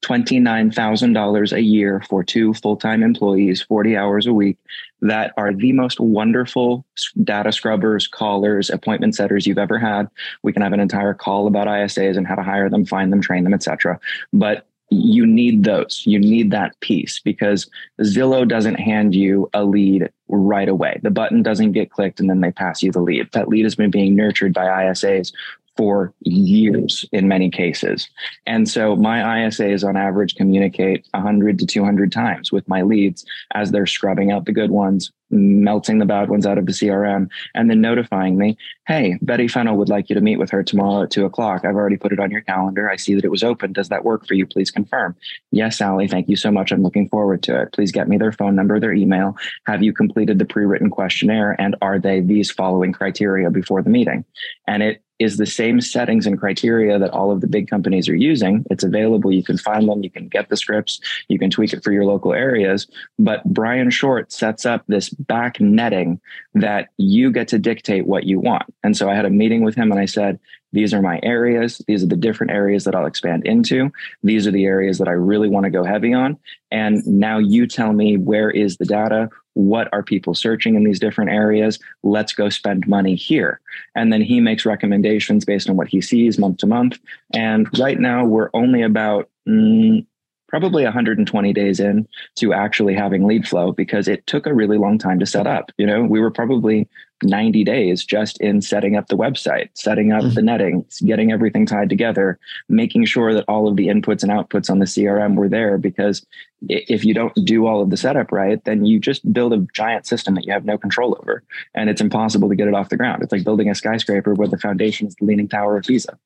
$29,000 0.04 1.52
a 1.52 1.62
year 1.62 2.04
for 2.10 2.24
two 2.24 2.54
full 2.54 2.78
time 2.78 3.04
employees, 3.04 3.62
40 3.62 3.98
hours 3.98 4.26
a 4.26 4.34
week, 4.34 4.58
that 5.02 5.34
are 5.38 5.54
the 5.54 5.74
most 5.74 6.00
wonderful 6.00 6.86
data 7.24 7.52
scrubbers, 7.52 8.08
callers, 8.08 8.70
appointment 8.70 9.16
setters 9.16 9.46
you've 9.46 9.58
ever 9.58 9.78
had. 9.78 10.08
We 10.44 10.54
can 10.54 10.62
have 10.62 10.74
an 10.74 10.80
entire 10.80 11.14
call 11.14 11.48
about 11.48 11.68
ISAs 11.68 12.18
and 12.18 12.28
how 12.28 12.36
to 12.36 12.44
hire 12.44 12.70
them, 12.70 12.86
find 12.86 13.12
them, 13.12 13.22
train 13.22 13.44
them, 13.44 13.54
etc. 13.54 14.00
But 14.34 14.68
you 14.90 15.26
need 15.26 15.66
those. 15.66 16.04
You 16.06 16.18
need 16.18 16.52
that 16.52 16.80
piece 16.80 17.20
because 17.20 17.70
Zillow 18.02 18.48
doesn't 18.48 18.76
hand 18.76 19.14
you 19.14 19.50
a 19.54 19.66
lead 19.66 20.10
right 20.30 20.70
away. 20.70 21.00
The 21.04 21.12
button 21.12 21.44
doesn't 21.44 21.74
get 21.74 21.92
clicked 21.92 22.20
and 22.20 22.30
then 22.30 22.40
they 22.40 22.52
pass 22.52 22.82
you 22.82 22.92
the 22.92 23.02
lead. 23.02 23.30
That 23.34 23.50
lead 23.50 23.66
has 23.66 23.76
been 23.76 23.92
being 23.92 24.16
nurtured 24.16 24.54
by 24.54 24.66
ISAs 24.66 25.34
for 25.78 26.14
years 26.22 27.06
in 27.12 27.28
many 27.28 27.50
cases. 27.50 28.10
And 28.46 28.68
so 28.68 28.96
my 28.96 29.20
ISAs 29.20 29.88
on 29.88 29.96
average 29.96 30.36
communicate 30.36 31.08
100 31.12 31.60
to 31.60 31.66
200 31.66 32.12
times 32.12 32.52
with 32.52 32.68
my 32.68 32.82
leads 32.82 33.24
as 33.54 33.72
they're 33.72 33.86
scrubbing 33.86 34.32
out 34.32 34.46
the 34.46 34.52
good 34.52 34.72
ones, 34.72 35.12
melting 35.30 36.00
the 36.00 36.06
bad 36.06 36.30
ones 36.30 36.46
out 36.46 36.58
of 36.58 36.66
the 36.66 36.72
CRM, 36.72 37.30
and 37.54 37.70
then 37.70 37.82
notifying 37.82 38.38
me, 38.38 38.58
hey, 38.88 39.18
Betty 39.22 39.48
Fennell 39.48 39.78
would 39.78 39.90
like 39.90 40.10
you 40.10 40.16
to 40.16 40.22
meet 40.22 40.40
with 40.40 40.50
her 40.50 40.64
tomorrow 40.64 41.04
at 41.04 41.12
two 41.12 41.26
o'clock. 41.26 41.66
I've 41.66 41.76
already 41.76 41.98
put 41.98 42.14
it 42.14 42.20
on 42.20 42.32
your 42.32 42.42
calendar. 42.42 42.90
I 42.90 42.96
see 42.96 43.14
that 43.16 43.26
it 43.26 43.32
was 43.32 43.44
open. 43.44 43.74
Does 43.74 43.90
that 43.90 44.06
work 44.06 44.26
for 44.26 44.34
you? 44.34 44.46
Please 44.46 44.72
confirm. 44.72 45.16
Yes, 45.52 45.78
Sally, 45.78 46.08
thank 46.08 46.30
you 46.30 46.36
so 46.36 46.52
much. 46.52 46.72
I'm 46.72 46.84
looking 46.84 47.10
forward 47.10 47.44
to 47.44 47.62
it. 47.62 47.74
Please 47.74 47.92
get 47.92 48.08
me 48.08 48.18
their 48.18 48.32
phone 48.32 48.56
number, 48.56 48.80
their 48.80 48.94
email. 48.94 49.36
Have 49.66 49.84
you 49.84 49.94
completed 49.94 50.40
the 50.40 50.46
pre 50.46 50.66
written 50.66 50.90
questionnaire? 50.90 51.60
And 51.60 51.76
are 51.82 52.00
they 52.00 52.22
these 52.22 52.50
following 52.50 52.94
criteria 52.94 53.50
before 53.50 53.82
the 53.82 53.90
meeting? 53.90 54.26
And 54.66 54.82
it 54.82 55.04
is 55.20 55.38
the 55.38 55.46
same 55.46 55.82
settings 55.82 56.28
and 56.28 56.40
criteria 56.40 57.00
that 57.00 57.10
all 57.10 57.32
of 57.32 57.42
the 57.42 57.48
big 57.48 57.70
companies 57.70 58.08
are 58.08 58.16
using. 58.16 58.66
It's 58.70 58.84
available. 58.84 59.32
You 59.32 59.44
can 59.44 59.58
find 59.58 59.88
them. 59.88 60.04
You 60.04 60.10
can 60.10 60.28
get 60.28 60.50
the 60.50 60.58
scripts. 60.58 61.00
You 61.28 61.40
can 61.40 61.50
tweak 61.50 61.74
it 61.74 61.84
for 61.84 61.92
your 61.92 62.06
local 62.06 62.34
areas. 62.34 62.88
But 63.18 63.44
Brian 63.46 63.90
Short 63.90 64.32
sets 64.32 64.66
up 64.66 64.84
this 64.88 65.10
back 65.10 65.60
netting 65.60 66.22
that 66.54 66.90
you 66.98 67.32
get 67.32 67.48
to 67.50 67.60
dictate 67.60 68.06
what 68.06 68.26
you 68.26 68.40
want. 68.40 68.64
And 68.84 68.96
so 68.96 69.10
I 69.10 69.16
had 69.16 69.26
a 69.26 69.30
meeting 69.30 69.64
with 69.64 69.76
him 69.76 69.92
and 69.92 70.00
I 70.00 70.06
said, 70.06 70.40
these 70.74 70.94
are 70.94 71.02
my 71.02 71.20
areas. 71.24 71.82
These 71.88 72.04
are 72.04 72.08
the 72.08 72.16
different 72.16 72.52
areas 72.52 72.84
that 72.84 72.94
I'll 72.94 73.06
expand 73.06 73.46
into. 73.48 73.92
These 74.22 74.46
are 74.48 74.52
the 74.52 74.66
areas 74.66 74.98
that 74.98 75.08
I 75.08 75.12
really 75.12 75.48
want 75.48 75.64
to 75.64 75.70
go 75.70 75.84
heavy 75.84 76.14
on. 76.14 76.38
And 76.72 77.06
now 77.08 77.38
you 77.38 77.68
tell 77.68 77.94
me 77.94 78.18
where 78.18 78.52
is 78.52 78.78
the 78.78 78.86
data? 78.86 79.30
What 79.58 79.90
are 79.92 80.04
people 80.04 80.36
searching 80.36 80.76
in 80.76 80.84
these 80.84 81.00
different 81.00 81.32
areas? 81.32 81.80
Let's 82.04 82.32
go 82.32 82.48
spend 82.50 82.88
money 82.88 83.16
here. 83.16 83.60
And 83.96 84.14
then 84.14 84.22
he 84.22 84.40
makes 84.40 84.68
recommendations 84.68 85.46
based 85.46 85.68
on 85.68 85.78
what 85.78 85.88
he 85.88 86.00
sees 86.00 86.38
month 86.38 86.58
to 86.58 86.68
month. 86.68 87.00
And 87.34 87.68
right 87.80 88.00
now, 88.00 88.24
we're 88.24 88.52
only 88.54 88.84
about 88.84 89.32
mm, 89.48 90.06
probably 90.48 90.84
120 90.84 91.54
days 91.54 91.80
in 91.80 92.08
to 92.36 92.54
actually 92.54 92.94
having 92.94 93.26
lead 93.26 93.48
flow 93.48 93.72
because 93.72 94.08
it 94.08 94.26
took 94.28 94.46
a 94.46 94.54
really 94.54 94.78
long 94.78 94.98
time 94.98 95.20
to 95.20 95.26
set 95.26 95.46
up. 95.48 95.72
You 95.78 95.86
know, 95.86 96.04
we 96.04 96.20
were 96.20 96.32
probably 96.32 96.88
90 97.24 97.64
days 97.64 98.06
just 98.06 98.40
in 98.40 98.62
setting 98.62 98.96
up 98.96 99.08
the 99.08 99.18
website, 99.18 99.70
setting 99.74 100.12
up 100.12 100.24
mm-hmm. 100.24 100.36
the 100.36 100.42
netting, 100.42 100.86
getting 101.06 101.32
everything 101.32 101.66
tied 101.66 101.90
together, 101.90 102.40
making 102.70 103.06
sure 103.06 103.34
that 103.34 103.46
all 103.48 103.68
of 103.68 103.76
the 103.76 103.88
inputs 103.88 104.24
and 104.24 104.32
outputs 104.32 104.70
on 104.70 104.80
the 104.80 104.86
CRM 104.86 105.36
were 105.36 105.50
there. 105.50 105.78
Because 105.78 106.26
if 106.70 107.04
you 107.04 107.14
don't 107.14 107.34
do 107.46 107.66
all 107.66 107.82
of 107.82 107.90
the 107.90 107.98
setup 107.98 108.32
right, 108.32 108.64
then 108.66 108.86
you 108.86 109.00
just 109.00 109.32
build 109.34 109.54
a 109.54 109.66
giant 109.74 110.06
system 110.06 110.36
that 110.36 110.46
you 110.46 110.54
have 110.54 110.66
no 110.66 110.78
control 110.78 111.18
over. 111.20 111.44
And 111.74 111.90
it's 111.90 112.02
impossible 112.02 112.50
to 112.50 112.56
get 112.56 112.68
it 112.68 112.74
off 112.74 112.90
the 112.90 112.98
ground. 112.98 113.24
It's 113.24 113.32
like 113.32 113.44
building 113.44 113.70
a 113.70 113.76
skyscraper 113.76 114.34
where 114.34 114.48
the 114.48 114.58
foundation 114.58 115.08
is 115.08 115.16
the 115.16 115.26
Leaning 115.26 115.50
Tower 115.50 115.78
of 115.78 115.86
Pisa. 115.86 116.18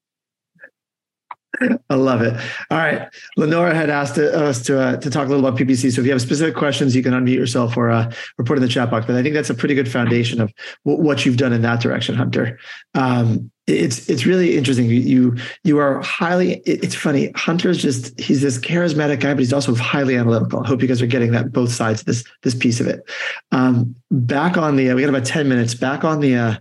I 1.89 1.95
love 1.95 2.21
it. 2.21 2.33
All 2.69 2.77
right. 2.77 3.07
Lenora 3.37 3.73
had 3.75 3.89
asked 3.89 4.17
us 4.17 4.61
to 4.63 4.81
uh, 4.81 4.97
to 4.97 5.09
talk 5.09 5.27
a 5.27 5.29
little 5.29 5.45
about 5.45 5.59
PPC. 5.59 5.93
So 5.93 6.01
if 6.01 6.05
you 6.05 6.11
have 6.11 6.21
specific 6.21 6.55
questions, 6.55 6.95
you 6.95 7.03
can 7.03 7.13
unmute 7.13 7.35
yourself 7.35 7.77
or 7.77 7.89
uh, 7.89 8.11
report 8.37 8.57
in 8.57 8.63
the 8.63 8.69
chat 8.69 8.89
box. 8.89 9.05
But 9.05 9.15
I 9.15 9.23
think 9.23 9.35
that's 9.35 9.49
a 9.49 9.53
pretty 9.53 9.75
good 9.75 9.91
foundation 9.91 10.41
of 10.41 10.53
w- 10.85 11.03
what 11.03 11.25
you've 11.25 11.37
done 11.37 11.53
in 11.53 11.61
that 11.61 11.81
direction, 11.81 12.15
Hunter. 12.15 12.59
Um, 12.93 13.51
it's 13.67 14.09
it's 14.09 14.25
really 14.25 14.57
interesting. 14.57 14.89
You 14.89 15.37
you 15.63 15.77
are 15.77 16.01
highly. 16.01 16.61
It's 16.65 16.95
funny. 16.95 17.31
Hunter's 17.35 17.77
just 17.77 18.19
he's 18.19 18.41
this 18.41 18.57
charismatic 18.57 19.19
guy, 19.19 19.33
but 19.33 19.39
he's 19.39 19.53
also 19.53 19.75
highly 19.75 20.15
analytical. 20.15 20.63
I 20.63 20.67
hope 20.67 20.81
you 20.81 20.87
guys 20.87 21.01
are 21.01 21.07
getting 21.07 21.31
that 21.31 21.51
both 21.51 21.71
sides. 21.71 22.03
This 22.03 22.23
this 22.41 22.55
piece 22.55 22.79
of 22.79 22.87
it. 22.87 23.07
Um, 23.51 23.95
back 24.09 24.57
on 24.57 24.75
the 24.75 24.89
uh, 24.89 24.95
we 24.95 25.01
got 25.01 25.09
about 25.09 25.25
ten 25.25 25.47
minutes. 25.47 25.75
Back 25.75 26.03
on 26.03 26.19
the 26.19 26.35
uh, 26.35 26.55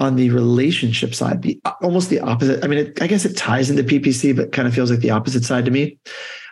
on 0.00 0.16
the 0.16 0.30
relationship 0.30 1.14
side, 1.14 1.42
the 1.42 1.60
almost 1.82 2.08
the 2.08 2.20
opposite. 2.20 2.64
I 2.64 2.68
mean, 2.68 2.78
it, 2.80 3.02
I 3.02 3.06
guess 3.06 3.24
it 3.26 3.36
ties 3.36 3.68
into 3.70 3.84
PPC, 3.84 4.34
but 4.34 4.50
kind 4.50 4.66
of 4.66 4.74
feels 4.74 4.90
like 4.90 5.00
the 5.00 5.10
opposite 5.10 5.44
side 5.44 5.66
to 5.66 5.70
me. 5.70 5.98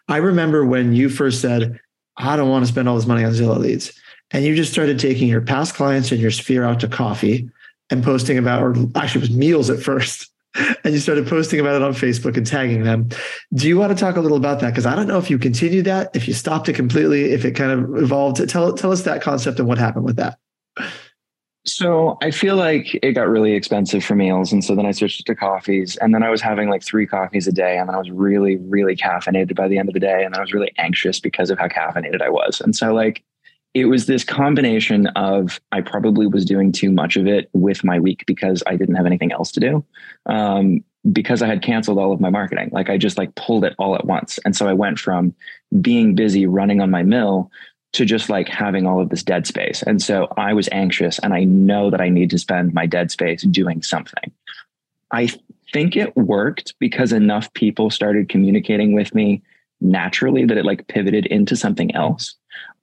I 0.07 0.19
remember 0.19 0.65
when 0.65 0.93
you 0.93 1.09
first 1.09 1.41
said, 1.41 1.81
"I 2.19 2.37
don't 2.37 2.51
want 2.51 2.65
to 2.67 2.71
spend 2.71 2.89
all 2.89 2.97
this 2.97 3.07
money 3.07 3.25
on 3.25 3.33
Zillow 3.33 3.59
leads," 3.59 3.93
and 4.31 4.45
you 4.45 4.55
just 4.55 4.71
started 4.71 4.99
taking 4.99 5.29
your 5.29 5.41
past 5.41 5.75
clients 5.75 6.13
and 6.13 6.21
your 6.21 6.31
sphere 6.31 6.65
out 6.65 6.81
to 6.81 6.89
coffee 6.89 7.51
and 7.91 8.05
posting 8.05 8.37
about, 8.37 8.63
or 8.63 8.75
actually 8.95 9.23
it 9.23 9.31
was 9.31 9.37
meals 9.37 9.71
at 9.71 9.81
first. 9.81 10.31
And 10.83 10.93
you 10.93 10.99
started 10.99 11.29
posting 11.29 11.61
about 11.61 11.77
it 11.77 11.83
on 11.83 11.93
Facebook 11.93 12.37
and 12.37 12.45
tagging 12.45 12.83
them. 12.83 13.11
Do 13.55 13.69
you 13.69 13.79
want 13.79 13.97
to 13.97 14.03
talk 14.03 14.17
a 14.17 14.21
little 14.21 14.39
about 14.39 14.59
that? 14.61 14.71
Because 14.71 14.87
I 14.87 14.97
don't 14.97 15.07
know 15.07 15.19
if 15.19 15.31
you 15.31 15.39
continued 15.39 15.85
that, 15.85 16.11
if 16.17 16.27
you 16.27 16.35
stopped 16.35 16.69
it 16.69 16.73
completely, 16.73 17.33
if 17.33 17.45
it 17.45 17.53
kind 17.53 17.71
of 17.71 18.03
evolved. 18.03 18.49
Tell 18.49 18.73
tell 18.73 18.91
us 18.91 19.03
that 19.03 19.23
concept 19.23 19.61
and 19.61 19.69
what 19.69 19.79
happened 19.79 20.05
with 20.05 20.17
that. 20.17 20.39
So 21.74 22.18
I 22.22 22.31
feel 22.31 22.57
like 22.57 22.98
it 23.02 23.12
got 23.12 23.28
really 23.28 23.52
expensive 23.52 24.04
for 24.04 24.14
meals. 24.14 24.52
And 24.52 24.64
so 24.64 24.74
then 24.74 24.87
I 24.87 24.92
switched 24.92 25.26
to 25.26 25.35
coffees. 25.35 25.96
And 25.96 26.14
then 26.14 26.22
I 26.22 26.31
was 26.31 26.40
having 26.40 26.68
like 26.68 26.83
three 26.83 27.07
coffees 27.07 27.46
a 27.46 27.52
day. 27.52 27.78
And 27.78 27.88
then 27.88 27.94
I 27.94 27.98
was 27.98 28.11
really, 28.11 28.57
really 28.57 28.96
caffeinated 28.96 29.54
by 29.54 29.68
the 29.68 29.78
end 29.78 29.88
of 29.88 29.94
the 29.94 30.00
day. 30.00 30.24
And 30.24 30.35
I 30.35 30.40
was 30.40 30.52
really 30.52 30.72
anxious 30.78 31.20
because 31.20 31.50
of 31.50 31.59
how 31.59 31.68
caffeinated 31.68 32.22
I 32.22 32.31
was. 32.31 32.61
And 32.61 32.74
so, 32.74 32.94
like, 32.94 33.22
it 33.74 33.85
was 33.85 34.07
this 34.07 34.24
combination 34.24 35.07
of 35.09 35.61
I 35.72 35.83
probably 35.83 36.26
was 36.26 36.44
doing 36.44 36.72
too 36.72 36.90
much 36.90 37.16
of 37.16 37.26
it 37.26 37.50
with 37.52 37.85
my 37.85 38.00
week 38.00 38.24
because 38.26 38.62
I 38.66 38.76
didn't 38.76 38.94
have 38.94 39.07
anything 39.07 39.31
else 39.33 39.52
to 39.52 39.61
do. 39.61 39.85
Um, 40.26 40.83
because 41.12 41.42
I 41.42 41.46
had 41.46 41.62
canceled 41.62 41.98
all 41.98 42.12
of 42.12 42.20
my 42.20 42.31
marketing. 42.31 42.70
Like 42.72 42.90
I 42.90 42.98
just 42.98 43.18
like 43.18 43.35
pulled 43.35 43.64
it 43.64 43.74
all 43.78 43.94
at 43.94 44.04
once. 44.04 44.38
And 44.44 44.57
so 44.57 44.66
I 44.66 44.72
went 44.72 44.98
from 44.98 45.35
being 45.81 46.14
busy 46.14 46.46
running 46.46 46.81
on 46.81 46.90
my 46.90 47.02
mill 47.02 47.50
to 47.92 48.05
just 48.05 48.29
like 48.29 48.48
having 48.48 48.87
all 48.87 49.01
of 49.01 49.09
this 49.09 49.22
dead 49.22 49.46
space. 49.46 49.83
And 49.83 50.03
so 50.03 50.29
I 50.37 50.53
was 50.53 50.68
anxious 50.72 51.18
and 51.18 51.33
I 51.33 51.44
know 51.44 51.90
that 51.90 52.01
I 52.01 52.11
need 52.11 52.31
to 52.31 52.38
spend 52.38 52.74
my 52.74 52.87
dead 52.87 53.11
space 53.11 53.42
doing 53.42 53.83
something. 53.83 54.31
I 55.11 55.31
think 55.72 55.96
it 55.96 56.14
worked 56.16 56.74
because 56.79 57.12
enough 57.12 57.53
people 57.55 57.90
started 57.90 58.29
communicating 58.29 58.92
with 58.92 59.14
me 59.14 59.42
naturally 59.81 60.44
that 60.44 60.59
it 60.59 60.66
like 60.66 60.87
pivoted 60.88 61.27
into 61.27 61.57
something 61.57 61.94
else. 61.94 62.35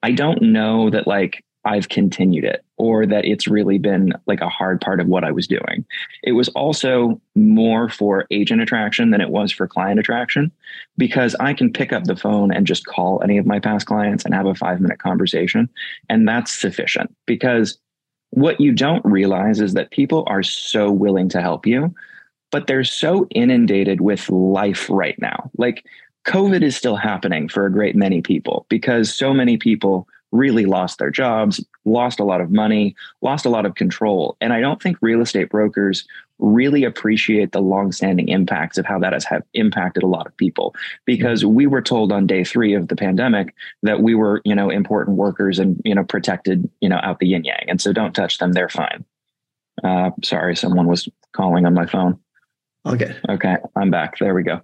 I 0.01 0.11
don't 0.11 0.41
know 0.41 0.89
that 0.89 1.07
like 1.07 1.44
I've 1.65 1.89
continued 1.89 2.43
it 2.43 2.63
or 2.77 3.05
that 3.07 3.25
it's 3.25 3.47
really 3.47 3.79
been 3.79 4.13
like 4.27 4.41
a 4.41 4.49
hard 4.49 4.79
part 4.79 4.99
of 4.99 5.07
what 5.07 5.23
I 5.23 5.31
was 5.31 5.47
doing. 5.47 5.83
It 6.23 6.33
was 6.33 6.47
also 6.49 7.19
more 7.33 7.89
for 7.89 8.27
agent 8.29 8.61
attraction 8.61 9.09
than 9.09 9.21
it 9.21 9.29
was 9.29 9.51
for 9.51 9.67
client 9.67 9.99
attraction 9.99 10.51
because 10.97 11.35
I 11.39 11.53
can 11.53 11.73
pick 11.73 11.91
up 11.91 12.03
the 12.03 12.15
phone 12.15 12.53
and 12.53 12.67
just 12.67 12.85
call 12.85 13.21
any 13.23 13.37
of 13.37 13.45
my 13.45 13.59
past 13.59 13.87
clients 13.87 14.23
and 14.23 14.33
have 14.33 14.45
a 14.45 14.53
five 14.55 14.79
minute 14.79 14.99
conversation. 14.99 15.67
And 16.07 16.27
that's 16.27 16.53
sufficient 16.53 17.13
because 17.25 17.77
what 18.29 18.61
you 18.61 18.71
don't 18.71 19.03
realize 19.05 19.59
is 19.59 19.73
that 19.73 19.91
people 19.91 20.23
are 20.27 20.43
so 20.43 20.91
willing 20.91 21.29
to 21.29 21.41
help 21.41 21.65
you, 21.65 21.93
but 22.51 22.67
they're 22.67 22.83
so 22.83 23.27
inundated 23.31 24.01
with 24.01 24.29
life 24.29 24.87
right 24.89 25.19
now. 25.19 25.49
Like 25.57 25.85
COVID 26.27 26.61
is 26.61 26.75
still 26.75 26.95
happening 26.95 27.47
for 27.47 27.65
a 27.65 27.71
great 27.71 27.95
many 27.95 28.21
people 28.21 28.65
because 28.69 29.13
so 29.13 29.33
many 29.33 29.57
people 29.57 30.07
really 30.31 30.65
lost 30.65 30.99
their 30.99 31.11
jobs, 31.11 31.63
lost 31.85 32.19
a 32.19 32.23
lot 32.23 32.41
of 32.41 32.51
money, 32.51 32.95
lost 33.21 33.45
a 33.45 33.49
lot 33.49 33.65
of 33.65 33.75
control. 33.75 34.35
And 34.41 34.53
I 34.53 34.59
don't 34.59 34.81
think 34.81 34.97
real 35.01 35.21
estate 35.21 35.49
brokers 35.49 36.05
really 36.39 36.83
appreciate 36.83 37.51
the 37.51 37.61
longstanding 37.61 38.27
impacts 38.27 38.77
of 38.77 38.85
how 38.85 38.99
that 38.99 39.13
has 39.13 39.23
have 39.23 39.43
impacted 39.53 40.03
a 40.03 40.07
lot 40.07 40.27
of 40.27 40.35
people. 40.35 40.75
Because 41.05 41.45
we 41.45 41.67
were 41.67 41.81
told 41.81 42.11
on 42.11 42.27
day 42.27 42.43
three 42.43 42.73
of 42.73 42.89
the 42.89 42.95
pandemic 42.95 43.53
that 43.83 44.01
we 44.01 44.15
were 44.15 44.41
you 44.43 44.55
know 44.55 44.69
important 44.69 45.17
workers 45.17 45.59
and 45.59 45.81
you 45.85 45.95
know 45.95 46.03
protected 46.03 46.69
you 46.81 46.89
know 46.89 46.99
out 47.03 47.19
the 47.19 47.27
yin 47.27 47.43
yang. 47.43 47.65
And 47.67 47.81
so 47.81 47.93
don't 47.93 48.13
touch 48.13 48.37
them 48.37 48.51
they're 48.51 48.69
fine. 48.69 49.05
Uh, 49.83 50.11
sorry 50.23 50.55
someone 50.55 50.87
was 50.87 51.07
calling 51.33 51.65
on 51.65 51.73
my 51.73 51.85
phone. 51.85 52.19
Okay. 52.85 53.15
Okay 53.29 53.55
i'm 53.75 53.89
back. 53.91 54.17
There 54.19 54.35
we 54.35 54.43
go. 54.43 54.61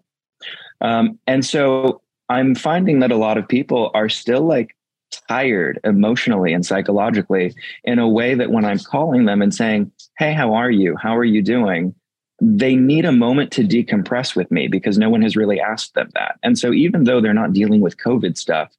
Um, 0.81 1.19
and 1.27 1.45
so 1.45 2.01
i'm 2.27 2.55
finding 2.55 2.99
that 2.99 3.11
a 3.11 3.17
lot 3.17 3.37
of 3.37 3.47
people 3.47 3.91
are 3.93 4.09
still 4.09 4.41
like 4.41 4.75
tired 5.11 5.79
emotionally 5.83 6.53
and 6.53 6.65
psychologically 6.65 7.53
in 7.83 7.99
a 7.99 8.07
way 8.07 8.33
that 8.35 8.51
when 8.51 8.65
I'm 8.65 8.79
calling 8.79 9.25
them 9.25 9.41
and 9.41 9.53
saying, 9.53 9.91
Hey, 10.17 10.33
how 10.33 10.53
are 10.53 10.71
you? 10.71 10.95
How 10.95 11.15
are 11.17 11.23
you 11.23 11.41
doing? 11.41 11.95
They 12.39 12.75
need 12.75 13.05
a 13.05 13.11
moment 13.11 13.51
to 13.53 13.63
decompress 13.63 14.35
with 14.35 14.49
me 14.49 14.67
because 14.67 14.97
no 14.97 15.09
one 15.09 15.21
has 15.21 15.35
really 15.35 15.59
asked 15.59 15.93
them 15.93 16.09
that. 16.15 16.39
And 16.41 16.57
so, 16.57 16.73
even 16.73 17.03
though 17.03 17.21
they're 17.21 17.35
not 17.35 17.53
dealing 17.53 17.81
with 17.81 17.97
COVID 17.97 18.35
stuff, 18.35 18.71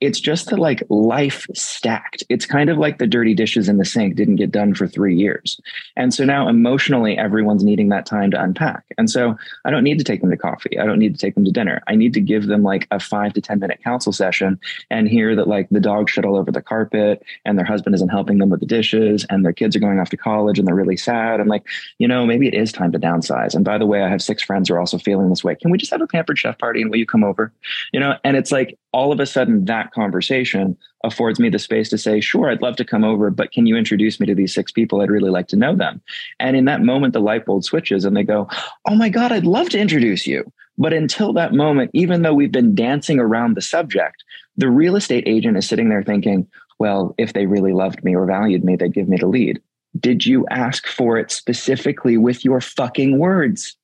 it's 0.00 0.18
just 0.18 0.48
the 0.48 0.56
like 0.56 0.82
life 0.88 1.46
stacked. 1.54 2.24
It's 2.28 2.46
kind 2.46 2.70
of 2.70 2.78
like 2.78 2.98
the 2.98 3.06
dirty 3.06 3.34
dishes 3.34 3.68
in 3.68 3.76
the 3.76 3.84
sink 3.84 4.16
didn't 4.16 4.36
get 4.36 4.50
done 4.50 4.74
for 4.74 4.88
three 4.88 5.14
years. 5.14 5.60
And 5.96 6.14
so 6.14 6.24
now 6.24 6.48
emotionally, 6.48 7.18
everyone's 7.18 7.64
needing 7.64 7.90
that 7.90 8.06
time 8.06 8.30
to 8.30 8.42
unpack. 8.42 8.84
And 8.96 9.10
so 9.10 9.36
I 9.64 9.70
don't 9.70 9.84
need 9.84 9.98
to 9.98 10.04
take 10.04 10.22
them 10.22 10.30
to 10.30 10.36
coffee. 10.36 10.78
I 10.78 10.86
don't 10.86 10.98
need 10.98 11.14
to 11.14 11.20
take 11.20 11.34
them 11.34 11.44
to 11.44 11.50
dinner. 11.50 11.82
I 11.86 11.96
need 11.96 12.14
to 12.14 12.20
give 12.20 12.46
them 12.46 12.62
like 12.62 12.86
a 12.90 12.98
five 12.98 13.34
to 13.34 13.40
10 13.40 13.60
minute 13.60 13.80
counsel 13.84 14.12
session 14.12 14.58
and 14.90 15.06
hear 15.06 15.36
that 15.36 15.48
like 15.48 15.68
the 15.70 15.80
dog 15.80 16.08
shit 16.08 16.24
all 16.24 16.36
over 16.36 16.50
the 16.50 16.62
carpet 16.62 17.22
and 17.44 17.58
their 17.58 17.66
husband 17.66 17.94
isn't 17.94 18.08
helping 18.08 18.38
them 18.38 18.48
with 18.48 18.60
the 18.60 18.66
dishes 18.66 19.26
and 19.28 19.44
their 19.44 19.52
kids 19.52 19.76
are 19.76 19.80
going 19.80 20.00
off 20.00 20.10
to 20.10 20.16
college 20.16 20.58
and 20.58 20.66
they're 20.66 20.74
really 20.74 20.96
sad. 20.96 21.40
And 21.40 21.50
like, 21.50 21.64
you 21.98 22.08
know, 22.08 22.24
maybe 22.24 22.48
it 22.48 22.54
is 22.54 22.72
time 22.72 22.92
to 22.92 22.98
downsize. 22.98 23.54
And 23.54 23.64
by 23.64 23.76
the 23.76 23.86
way, 23.86 24.02
I 24.02 24.08
have 24.08 24.22
six 24.22 24.42
friends 24.42 24.68
who 24.68 24.74
are 24.74 24.80
also 24.80 24.98
feeling 24.98 25.28
this 25.28 25.44
way. 25.44 25.54
Can 25.56 25.70
we 25.70 25.78
just 25.78 25.92
have 25.92 26.00
a 26.00 26.06
pampered 26.06 26.38
chef 26.38 26.58
party 26.58 26.80
and 26.80 26.90
will 26.90 26.98
you 26.98 27.06
come 27.06 27.24
over? 27.24 27.52
You 27.92 28.00
know, 28.00 28.16
and 28.24 28.36
it's 28.36 28.50
like 28.50 28.78
all 28.92 29.12
of 29.12 29.20
a 29.20 29.26
sudden 29.26 29.66
that 29.66 29.89
conversation 29.92 30.76
affords 31.04 31.40
me 31.40 31.48
the 31.48 31.58
space 31.58 31.88
to 31.90 31.98
say, 31.98 32.20
sure, 32.20 32.50
I'd 32.50 32.62
love 32.62 32.76
to 32.76 32.84
come 32.84 33.04
over, 33.04 33.30
but 33.30 33.52
can 33.52 33.66
you 33.66 33.76
introduce 33.76 34.20
me 34.20 34.26
to 34.26 34.34
these 34.34 34.54
six 34.54 34.70
people? 34.70 35.00
I'd 35.00 35.10
really 35.10 35.30
like 35.30 35.48
to 35.48 35.56
know 35.56 35.74
them. 35.74 36.00
And 36.38 36.56
in 36.56 36.66
that 36.66 36.82
moment, 36.82 37.12
the 37.12 37.20
light 37.20 37.46
bulb 37.46 37.64
switches 37.64 38.04
and 38.04 38.16
they 38.16 38.22
go, 38.22 38.48
oh 38.86 38.94
my 38.94 39.08
God, 39.08 39.32
I'd 39.32 39.46
love 39.46 39.70
to 39.70 39.78
introduce 39.78 40.26
you. 40.26 40.52
But 40.78 40.92
until 40.92 41.32
that 41.34 41.52
moment, 41.52 41.90
even 41.94 42.22
though 42.22 42.34
we've 42.34 42.52
been 42.52 42.74
dancing 42.74 43.18
around 43.18 43.54
the 43.56 43.62
subject, 43.62 44.24
the 44.56 44.70
real 44.70 44.96
estate 44.96 45.24
agent 45.26 45.56
is 45.56 45.68
sitting 45.68 45.88
there 45.88 46.02
thinking, 46.02 46.46
well, 46.78 47.14
if 47.18 47.34
they 47.34 47.46
really 47.46 47.72
loved 47.72 48.02
me 48.02 48.16
or 48.16 48.26
valued 48.26 48.64
me, 48.64 48.76
they'd 48.76 48.94
give 48.94 49.08
me 49.08 49.18
the 49.18 49.26
lead. 49.26 49.60
Did 49.98 50.24
you 50.24 50.46
ask 50.50 50.86
for 50.86 51.18
it 51.18 51.30
specifically 51.30 52.16
with 52.16 52.44
your 52.44 52.60
fucking 52.60 53.18
words? 53.18 53.76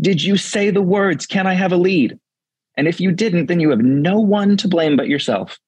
Did 0.00 0.22
you 0.22 0.36
say 0.36 0.70
the 0.70 0.82
words, 0.82 1.26
can 1.26 1.46
I 1.46 1.54
have 1.54 1.72
a 1.72 1.76
lead? 1.76 2.18
And 2.76 2.86
if 2.86 3.00
you 3.00 3.10
didn't, 3.12 3.46
then 3.46 3.60
you 3.60 3.70
have 3.70 3.80
no 3.80 4.18
one 4.20 4.56
to 4.58 4.68
blame 4.68 4.96
but 4.96 5.08
yourself. 5.08 5.58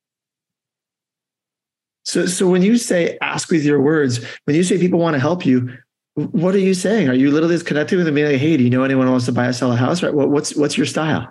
So, 2.04 2.26
so 2.26 2.48
when 2.48 2.62
you 2.62 2.76
say 2.78 3.18
ask 3.20 3.50
with 3.50 3.64
your 3.64 3.80
words, 3.80 4.24
when 4.44 4.56
you 4.56 4.62
say 4.62 4.78
people 4.78 4.98
want 4.98 5.14
to 5.14 5.20
help 5.20 5.44
you, 5.44 5.70
what 6.14 6.54
are 6.54 6.58
you 6.58 6.74
saying? 6.74 7.08
Are 7.08 7.14
you 7.14 7.30
literally 7.30 7.54
just 7.54 7.66
connecting 7.66 7.96
with 7.98 8.06
them, 8.06 8.14
being 8.14 8.26
like, 8.26 8.40
"Hey, 8.40 8.56
do 8.56 8.64
you 8.64 8.70
know 8.70 8.82
anyone 8.82 9.06
who 9.06 9.12
wants 9.12 9.26
to 9.26 9.32
buy 9.32 9.46
or 9.46 9.52
sell 9.52 9.70
a 9.70 9.76
house?" 9.76 10.02
Right? 10.02 10.12
What, 10.12 10.30
what's 10.30 10.56
what's 10.56 10.76
your 10.76 10.86
style? 10.86 11.30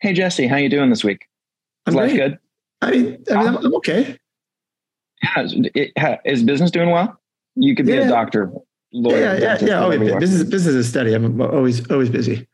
Hey, 0.00 0.12
Jesse, 0.12 0.46
how 0.46 0.56
you 0.56 0.68
doing 0.68 0.90
this 0.90 1.04
week? 1.04 1.26
I'm 1.86 1.94
life 1.94 2.12
great. 2.12 2.30
good? 2.30 2.38
I 2.82 2.90
mean, 2.90 3.24
I 3.30 3.34
mean, 3.34 3.46
I'm, 3.48 3.56
I'm 3.58 3.74
okay. 3.76 4.18
Yeah, 5.22 5.46
it, 5.74 6.20
is 6.24 6.42
business 6.42 6.70
doing 6.70 6.90
well? 6.90 7.18
You 7.54 7.74
could 7.76 7.86
be 7.86 7.92
Yeah. 7.92 8.00
a 8.00 8.08
doctor, 8.08 8.50
lawyer, 8.92 9.20
Yeah, 9.20 9.38
yeah, 9.38 9.58
yeah. 9.64 9.78
Oh, 9.80 9.86
whatever 9.86 10.04
you 10.04 10.10
yeah. 10.10 10.16
are. 10.16 10.20
Business, 10.20 10.42
business 10.42 10.74
is 10.74 10.88
steady. 10.88 11.14
I'm 11.14 11.40
always 11.40 11.88
always 11.90 12.10
busy. 12.10 12.46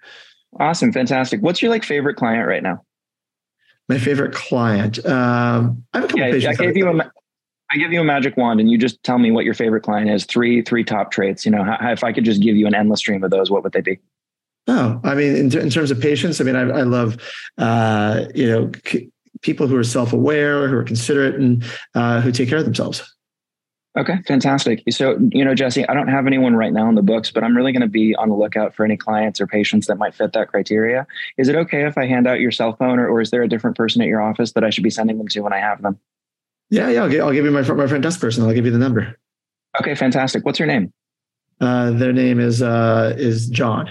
Awesome, 0.59 0.93
fantastic. 0.93 1.41
What's 1.41 1.63
your 1.63 1.71
like 1.71 1.85
favorite 1.85 2.17
client 2.17 2.47
right 2.47 2.63
now? 2.63 2.83
My 3.89 3.99
favorite 3.99 4.35
client. 4.35 5.05
Um, 5.07 5.85
I 5.93 5.99
have 5.99 6.05
a 6.05 6.09
couple 6.09 6.39
Yeah, 6.39 6.51
I 6.51 6.55
gave 6.55 6.77
you 6.77 6.89
a, 6.89 7.11
I 7.71 7.77
give 7.77 7.93
you 7.93 8.01
a 8.01 8.05
magic 8.05 8.37
wand, 8.37 8.61
and 8.61 8.71
you 8.71 8.77
just 8.77 9.03
tell 9.03 9.19
me 9.19 9.31
what 9.31 9.45
your 9.45 9.55
favorite 9.55 9.83
client 9.83 10.11
is. 10.11 10.25
Three, 10.25 10.63
three 10.63 10.85
top 10.85 11.11
traits. 11.11 11.45
You 11.45 11.53
know, 11.53 11.65
how, 11.65 11.79
if 11.91 12.05
I 12.05 12.13
could 12.13 12.25
just 12.25 12.43
give 12.43 12.57
you 12.57 12.67
an 12.67 12.75
endless 12.75 13.01
stream 13.01 13.23
of 13.25 13.31
those, 13.31 13.51
what 13.51 13.63
would 13.63 13.73
they 13.73 13.81
be? 13.81 13.99
Oh, 14.67 15.01
I 15.05 15.15
mean, 15.15 15.35
in, 15.35 15.59
in 15.59 15.71
terms 15.71 15.91
of 15.91 16.01
patience, 16.01 16.41
I 16.41 16.45
mean, 16.45 16.57
I, 16.57 16.63
I 16.63 16.83
love, 16.83 17.17
uh, 17.57 18.25
you 18.35 18.47
know, 18.47 18.71
c- 18.87 19.11
people 19.41 19.67
who 19.67 19.77
are 19.77 19.85
self-aware, 19.85 20.69
who 20.69 20.77
are 20.77 20.85
considerate, 20.85 21.37
and 21.37 21.65
uh, 21.95 22.21
who 22.21 22.33
take 22.33 22.51
care 22.51 22.59
of 22.59 22.65
themselves. 22.65 23.03
Okay, 23.97 24.19
fantastic. 24.27 24.83
So, 24.91 25.19
you 25.33 25.45
know, 25.45 25.55
Jesse, 25.55 25.89
I 25.89 25.95
don't 25.95 26.09
have 26.09 26.27
anyone 26.27 26.55
right 26.55 26.73
now 26.73 26.89
in 26.89 26.95
the 26.95 27.03
books, 27.03 27.31
but 27.33 27.43
I'm 27.43 27.57
really 27.57 27.73
going 27.73 27.81
to 27.83 27.89
be 27.89 28.15
on 28.15 28.29
the 28.29 28.35
lookout 28.35 28.75
for 28.75 28.85
any 28.85 28.97
clients 28.97 29.41
or 29.41 29.47
patients 29.47 29.87
that 29.87 29.97
might 29.97 30.15
fit 30.15 30.35
that 30.35 30.49
criteria. 30.49 31.07
Is 31.37 31.49
it 31.49 31.57
okay 31.57 31.85
if 31.87 31.99
I 31.99 32.07
hand 32.07 32.27
out 32.27 32.39
your 32.39 32.53
cell 32.53 32.77
phone, 32.77 32.99
or, 32.99 33.09
or 33.09 33.21
is 33.21 33.31
there 33.31 33.43
a 33.43 33.49
different 33.49 33.77
person 33.77 34.01
at 34.03 34.07
your 34.07 34.21
office 34.21 34.53
that 34.53 34.63
I 34.63 34.71
should 34.71 34.85
be 34.85 34.91
sending 34.91 35.19
them 35.19 35.27
to 35.29 35.41
when 35.41 35.53
I 35.53 35.59
have 35.59 35.83
them? 35.83 35.99
Yeah, 36.71 36.91
yeah. 36.91 37.03
I'll, 37.03 37.09
gi- 37.09 37.21
I'll 37.21 37.33
give 37.33 37.45
you 37.45 37.51
my 37.51 37.63
my 37.63 37.87
front 37.87 38.03
desk 38.03 38.21
person. 38.21 38.45
I'll 38.45 38.53
give 38.53 38.67
you 38.67 38.71
the 38.71 38.79
number. 38.79 39.17
Okay, 39.81 39.95
fantastic. 39.95 40.45
What's 40.45 40.59
your 40.59 40.69
name? 40.69 40.93
Uh, 41.61 41.91
their 41.91 42.13
name 42.13 42.39
is 42.39 42.63
uh, 42.63 43.15
is 43.17 43.49
John. 43.49 43.91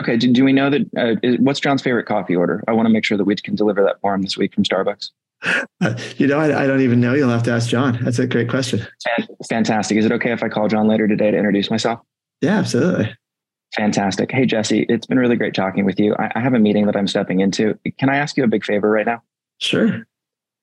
Okay, 0.00 0.16
do, 0.16 0.32
do 0.32 0.44
we 0.44 0.52
know 0.52 0.68
that? 0.68 0.82
Uh, 0.96 1.14
is, 1.22 1.38
what's 1.38 1.60
John's 1.60 1.80
favorite 1.80 2.04
coffee 2.06 2.34
order? 2.34 2.62
I 2.66 2.72
want 2.72 2.86
to 2.86 2.92
make 2.92 3.04
sure 3.04 3.16
that 3.16 3.24
we 3.24 3.36
can 3.36 3.54
deliver 3.54 3.82
that 3.84 4.00
for 4.00 4.14
him 4.14 4.22
this 4.22 4.36
week 4.36 4.54
from 4.54 4.64
Starbucks. 4.64 5.10
You 6.16 6.28
know, 6.28 6.38
I, 6.38 6.62
I 6.62 6.66
don't 6.68 6.82
even 6.82 7.00
know. 7.00 7.14
You'll 7.14 7.30
have 7.30 7.42
to 7.44 7.50
ask 7.50 7.68
John. 7.68 7.98
That's 8.02 8.20
a 8.20 8.26
great 8.26 8.48
question. 8.48 8.86
Fantastic. 9.48 9.98
Is 9.98 10.06
it 10.06 10.12
okay 10.12 10.30
if 10.30 10.42
I 10.42 10.48
call 10.48 10.68
John 10.68 10.86
later 10.86 11.08
today 11.08 11.30
to 11.30 11.36
introduce 11.36 11.70
myself? 11.70 11.98
Yeah, 12.40 12.58
absolutely. 12.58 13.12
Fantastic. 13.74 14.30
Hey, 14.30 14.46
Jesse, 14.46 14.86
it's 14.88 15.06
been 15.06 15.18
really 15.18 15.36
great 15.36 15.54
talking 15.54 15.84
with 15.84 15.98
you. 15.98 16.14
I, 16.18 16.30
I 16.36 16.40
have 16.40 16.54
a 16.54 16.58
meeting 16.58 16.86
that 16.86 16.96
I'm 16.96 17.08
stepping 17.08 17.40
into. 17.40 17.78
Can 17.98 18.10
I 18.10 18.16
ask 18.16 18.36
you 18.36 18.44
a 18.44 18.48
big 18.48 18.64
favor 18.64 18.90
right 18.90 19.06
now? 19.06 19.22
Sure. 19.58 20.06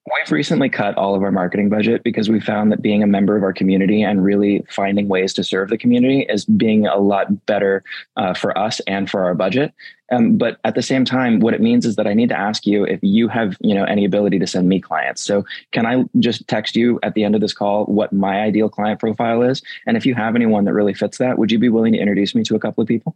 We've 0.06 0.32
recently 0.32 0.70
cut 0.70 0.98
all 0.98 1.16
of 1.16 1.24
our 1.24 1.32
marketing 1.32 1.70
budget 1.70 2.04
because 2.04 2.30
we 2.30 2.40
found 2.40 2.72
that 2.72 2.82
being 2.82 3.04
a 3.04 3.08
member 3.08 3.36
of 3.36 3.44
our 3.44 3.54
community 3.54 4.02
and 4.02 4.24
really 4.24 4.64
finding 4.70 5.08
ways 5.08 5.34
to 5.34 5.44
serve 5.44 5.70
the 5.70 5.78
community 5.78 6.26
is 6.30 6.46
being 6.46 6.88
a 6.88 6.98
lot 6.98 7.46
better 7.46 7.84
uh, 8.16 8.34
for 8.34 8.58
us 8.58 8.80
and 8.82 9.10
for 9.10 9.24
our 9.24 9.36
budget. 9.36 9.74
Um, 10.12 10.38
but 10.38 10.58
at 10.64 10.76
the 10.76 10.82
same 10.82 11.06
time, 11.06 11.40
what 11.40 11.54
it 11.54 11.62
means 11.62 11.86
is 11.86 11.96
that 11.96 12.08
I 12.08 12.14
need 12.14 12.30
to 12.30 12.38
ask 12.38 12.66
you 12.66 12.84
if 12.84 13.00
you 13.02 13.28
have, 13.28 13.58
you 13.62 13.74
know, 13.76 13.84
any 13.84 14.06
ability 14.06 14.40
to 14.40 14.48
send 14.48 14.68
me 14.68 14.80
clients. 14.80 15.24
So 15.24 15.46
can 15.72 15.86
I 15.86 16.04
just 16.20 16.48
text 16.48 16.76
you 16.76 17.00
at 17.04 17.14
the 17.14 17.24
end 17.24 17.36
of 17.36 17.42
this 17.42 17.54
call 17.54 17.86
what 17.86 18.12
my 18.12 18.42
ideal 18.42 18.70
client 18.70 19.00
profile 19.00 19.42
is? 19.42 19.62
And 19.86 19.98
if 19.98 20.06
you 20.06 20.16
have 20.16 20.36
anyone 20.36 20.66
that 20.66 20.74
really 20.74 20.94
fits 20.94 21.18
that, 21.20 21.38
would 21.38 21.52
you 21.52 21.60
be 21.60 21.70
willing 21.70 21.94
to 21.94 22.00
introduce 22.00 22.34
me 22.34 22.44
to 22.44 22.56
a 22.56 22.60
couple 22.60 22.82
of 22.82 22.88
people? 22.88 23.16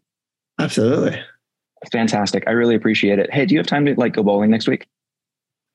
Absolutely. 0.59 1.19
Fantastic. 1.91 2.43
I 2.47 2.51
really 2.51 2.75
appreciate 2.75 3.19
it. 3.19 3.33
Hey, 3.33 3.45
do 3.45 3.53
you 3.53 3.59
have 3.59 3.67
time 3.67 3.85
to 3.85 3.95
like 3.95 4.13
go 4.13 4.23
bowling 4.23 4.51
next 4.51 4.67
week? 4.67 4.87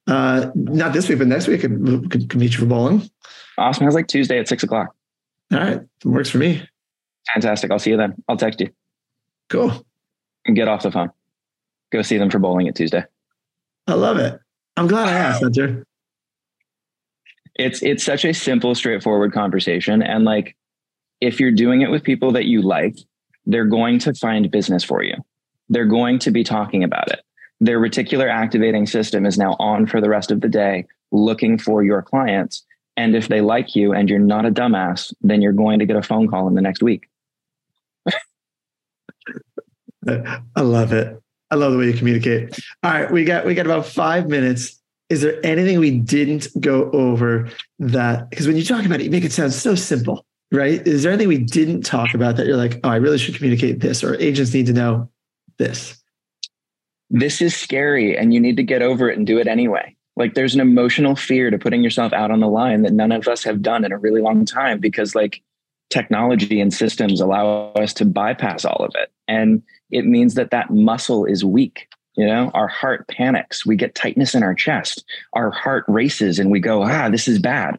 Uh, 0.07 0.50
not 0.54 0.94
this 0.94 1.09
week, 1.09 1.18
but 1.18 1.26
next 1.26 1.48
week, 1.48 1.61
I 1.61 1.68
could, 1.68 2.11
could, 2.11 2.31
could 2.31 2.40
meet 2.40 2.52
you 2.52 2.61
for 2.61 2.66
bowling. 2.66 3.11
Awesome. 3.59 3.85
How's 3.85 3.94
like 3.94 4.09
Tuesday 4.09 4.38
at 4.38 4.48
six 4.48 4.62
o'clock? 4.62 4.94
All 5.52 5.59
right. 5.59 5.81
It 5.81 6.07
works 6.07 6.31
for 6.31 6.38
me. 6.38 6.66
Fantastic. 7.35 7.70
I'll 7.70 7.78
see 7.78 7.90
you 7.90 7.96
then. 7.96 8.14
I'll 8.28 8.37
text 8.37 8.61
you 8.61 8.70
Cool. 9.50 9.85
Get 10.54 10.68
off 10.68 10.82
the 10.82 10.90
phone. 10.90 11.11
Go 11.90 12.02
see 12.02 12.18
them 12.18 12.30
for 12.30 12.38
bowling 12.38 12.68
at 12.68 12.74
Tuesday. 12.74 13.04
I 13.87 13.94
love 13.94 14.18
it. 14.18 14.38
I'm 14.76 14.87
glad 14.87 15.08
I 15.08 15.12
asked, 15.12 15.42
Hunter. 15.42 15.84
It's 17.54 17.82
it's 17.82 18.04
such 18.04 18.24
a 18.24 18.32
simple, 18.32 18.74
straightforward 18.74 19.32
conversation. 19.32 20.02
And 20.02 20.24
like 20.24 20.56
if 21.20 21.40
you're 21.40 21.50
doing 21.50 21.82
it 21.82 21.90
with 21.90 22.04
people 22.04 22.32
that 22.32 22.44
you 22.44 22.62
like, 22.62 22.96
they're 23.46 23.64
going 23.64 23.98
to 24.00 24.14
find 24.14 24.50
business 24.50 24.84
for 24.84 25.02
you. 25.02 25.14
They're 25.68 25.87
going 25.87 26.18
to 26.20 26.30
be 26.30 26.44
talking 26.44 26.84
about 26.84 27.11
it. 27.11 27.20
Their 27.61 27.80
reticular 27.80 28.30
activating 28.30 28.87
system 28.87 29.26
is 29.26 29.37
now 29.37 29.56
on 29.58 29.87
for 29.87 30.00
the 30.00 30.08
rest 30.08 30.30
of 30.30 30.40
the 30.40 30.48
day, 30.48 30.87
looking 31.11 31.58
for 31.58 31.82
your 31.82 32.02
clients. 32.02 32.64
And 32.96 33.16
if 33.16 33.28
they 33.28 33.40
like 33.40 33.74
you 33.74 33.92
and 33.92 34.08
you're 34.08 34.18
not 34.18 34.46
a 34.46 34.50
dumbass, 34.50 35.12
then 35.22 35.42
you're 35.42 35.52
going 35.52 35.78
to 35.80 35.87
get 35.87 35.96
a 35.96 36.02
phone 36.02 36.28
call 36.28 36.46
in 36.46 36.54
the 36.54 36.61
next 36.61 36.82
week. 36.82 37.08
I 40.57 40.61
love 40.61 40.92
it. 40.92 41.21
I 41.51 41.55
love 41.55 41.73
the 41.73 41.79
way 41.79 41.87
you 41.87 41.94
communicate. 41.94 42.59
All 42.83 42.90
right, 42.90 43.11
we 43.11 43.25
got 43.25 43.47
we 43.47 43.55
got 43.55 43.66
about 43.66 43.87
five 43.87 44.29
minutes. 44.29 44.81
Is 45.09 45.23
there 45.23 45.44
anything 45.44 45.79
we 45.79 45.99
didn't 45.99 46.49
go 46.61 46.90
over 46.90 47.49
that? 47.79 48.29
Because 48.29 48.47
when 48.47 48.57
you 48.57 48.64
talk 48.64 48.85
about 48.85 49.01
it, 49.01 49.05
you 49.05 49.11
make 49.11 49.25
it 49.25 49.33
sound 49.33 49.55
so 49.55 49.75
simple, 49.75 50.27
right? 50.53 50.87
Is 50.87 51.03
there 51.03 51.12
anything 51.12 51.29
we 51.29 51.38
didn't 51.38 51.83
talk 51.83 52.12
about 52.12 52.37
that 52.37 52.47
you're 52.47 52.59
like, 52.59 52.79
oh, 52.85 52.90
I 52.90 52.97
really 52.97 53.16
should 53.16 53.35
communicate 53.35 53.81
this, 53.81 54.05
or 54.05 54.14
agents 54.16 54.53
need 54.53 54.66
to 54.66 54.75
know 54.75 55.11
this? 55.57 55.99
This 57.11 57.40
is 57.40 57.57
scary 57.57 58.16
and 58.16 58.35
you 58.35 58.40
need 58.40 58.59
to 58.59 58.62
get 58.62 58.83
over 58.83 59.09
it 59.09 59.16
and 59.16 59.27
do 59.27 59.38
it 59.38 59.47
anyway. 59.47 59.97
Like 60.16 60.35
there's 60.35 60.55
an 60.55 60.61
emotional 60.61 61.16
fear 61.16 61.49
to 61.49 61.59
putting 61.59 61.83
yourself 61.83 62.12
out 62.12 62.31
on 62.31 62.40
the 62.40 62.49
line 62.49 62.83
that 62.83 62.92
none 62.92 63.12
of 63.12 63.29
us 63.29 63.44
have 63.44 63.62
done 63.62 63.85
in 63.85 63.92
a 63.92 63.99
really 63.99 64.21
long 64.21 64.44
time 64.44 64.79
because 64.79 65.14
like 65.14 65.40
technology 65.90 66.61
and 66.61 66.72
systems 66.72 67.20
allow 67.20 67.72
us 67.72 67.92
to 67.94 68.05
bypass 68.05 68.64
all 68.64 68.85
of 68.85 68.92
it. 68.94 69.11
And 69.27 69.62
it 69.90 70.05
means 70.05 70.35
that 70.35 70.51
that 70.51 70.70
muscle 70.70 71.24
is 71.24 71.44
weak. 71.44 71.88
You 72.16 72.27
know, 72.27 72.51
our 72.53 72.66
heart 72.66 73.07
panics. 73.07 73.64
We 73.64 73.77
get 73.77 73.94
tightness 73.94 74.35
in 74.35 74.42
our 74.42 74.55
chest. 74.55 75.05
Our 75.35 75.51
heart 75.53 75.85
races 75.87 76.38
and 76.38 76.51
we 76.51 76.59
go, 76.59 76.83
ah, 76.83 77.09
this 77.09 77.29
is 77.29 77.38
bad. 77.38 77.79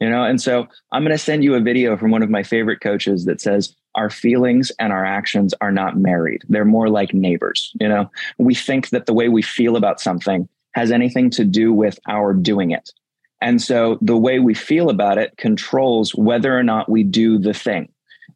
You 0.00 0.08
know, 0.08 0.24
and 0.24 0.40
so 0.40 0.66
I'm 0.92 1.02
going 1.02 1.10
to 1.10 1.18
send 1.18 1.44
you 1.44 1.54
a 1.56 1.60
video 1.60 1.96
from 1.96 2.10
one 2.10 2.22
of 2.22 2.30
my 2.30 2.42
favorite 2.42 2.80
coaches 2.80 3.24
that 3.26 3.40
says, 3.40 3.74
our 3.96 4.08
feelings 4.08 4.70
and 4.78 4.92
our 4.92 5.04
actions 5.04 5.52
are 5.60 5.72
not 5.72 5.98
married. 5.98 6.42
They're 6.48 6.64
more 6.64 6.88
like 6.88 7.12
neighbors. 7.12 7.72
You 7.80 7.88
know, 7.88 8.10
we 8.38 8.54
think 8.54 8.90
that 8.90 9.06
the 9.06 9.12
way 9.12 9.28
we 9.28 9.42
feel 9.42 9.76
about 9.76 10.00
something 10.00 10.48
has 10.74 10.92
anything 10.92 11.30
to 11.30 11.44
do 11.44 11.72
with 11.72 11.98
our 12.08 12.32
doing 12.32 12.70
it. 12.70 12.92
And 13.40 13.60
so 13.60 13.98
the 14.00 14.16
way 14.16 14.38
we 14.38 14.54
feel 14.54 14.90
about 14.90 15.18
it 15.18 15.36
controls 15.36 16.14
whether 16.14 16.56
or 16.56 16.62
not 16.62 16.88
we 16.88 17.02
do 17.02 17.38
the 17.38 17.54
thing. 17.54 17.90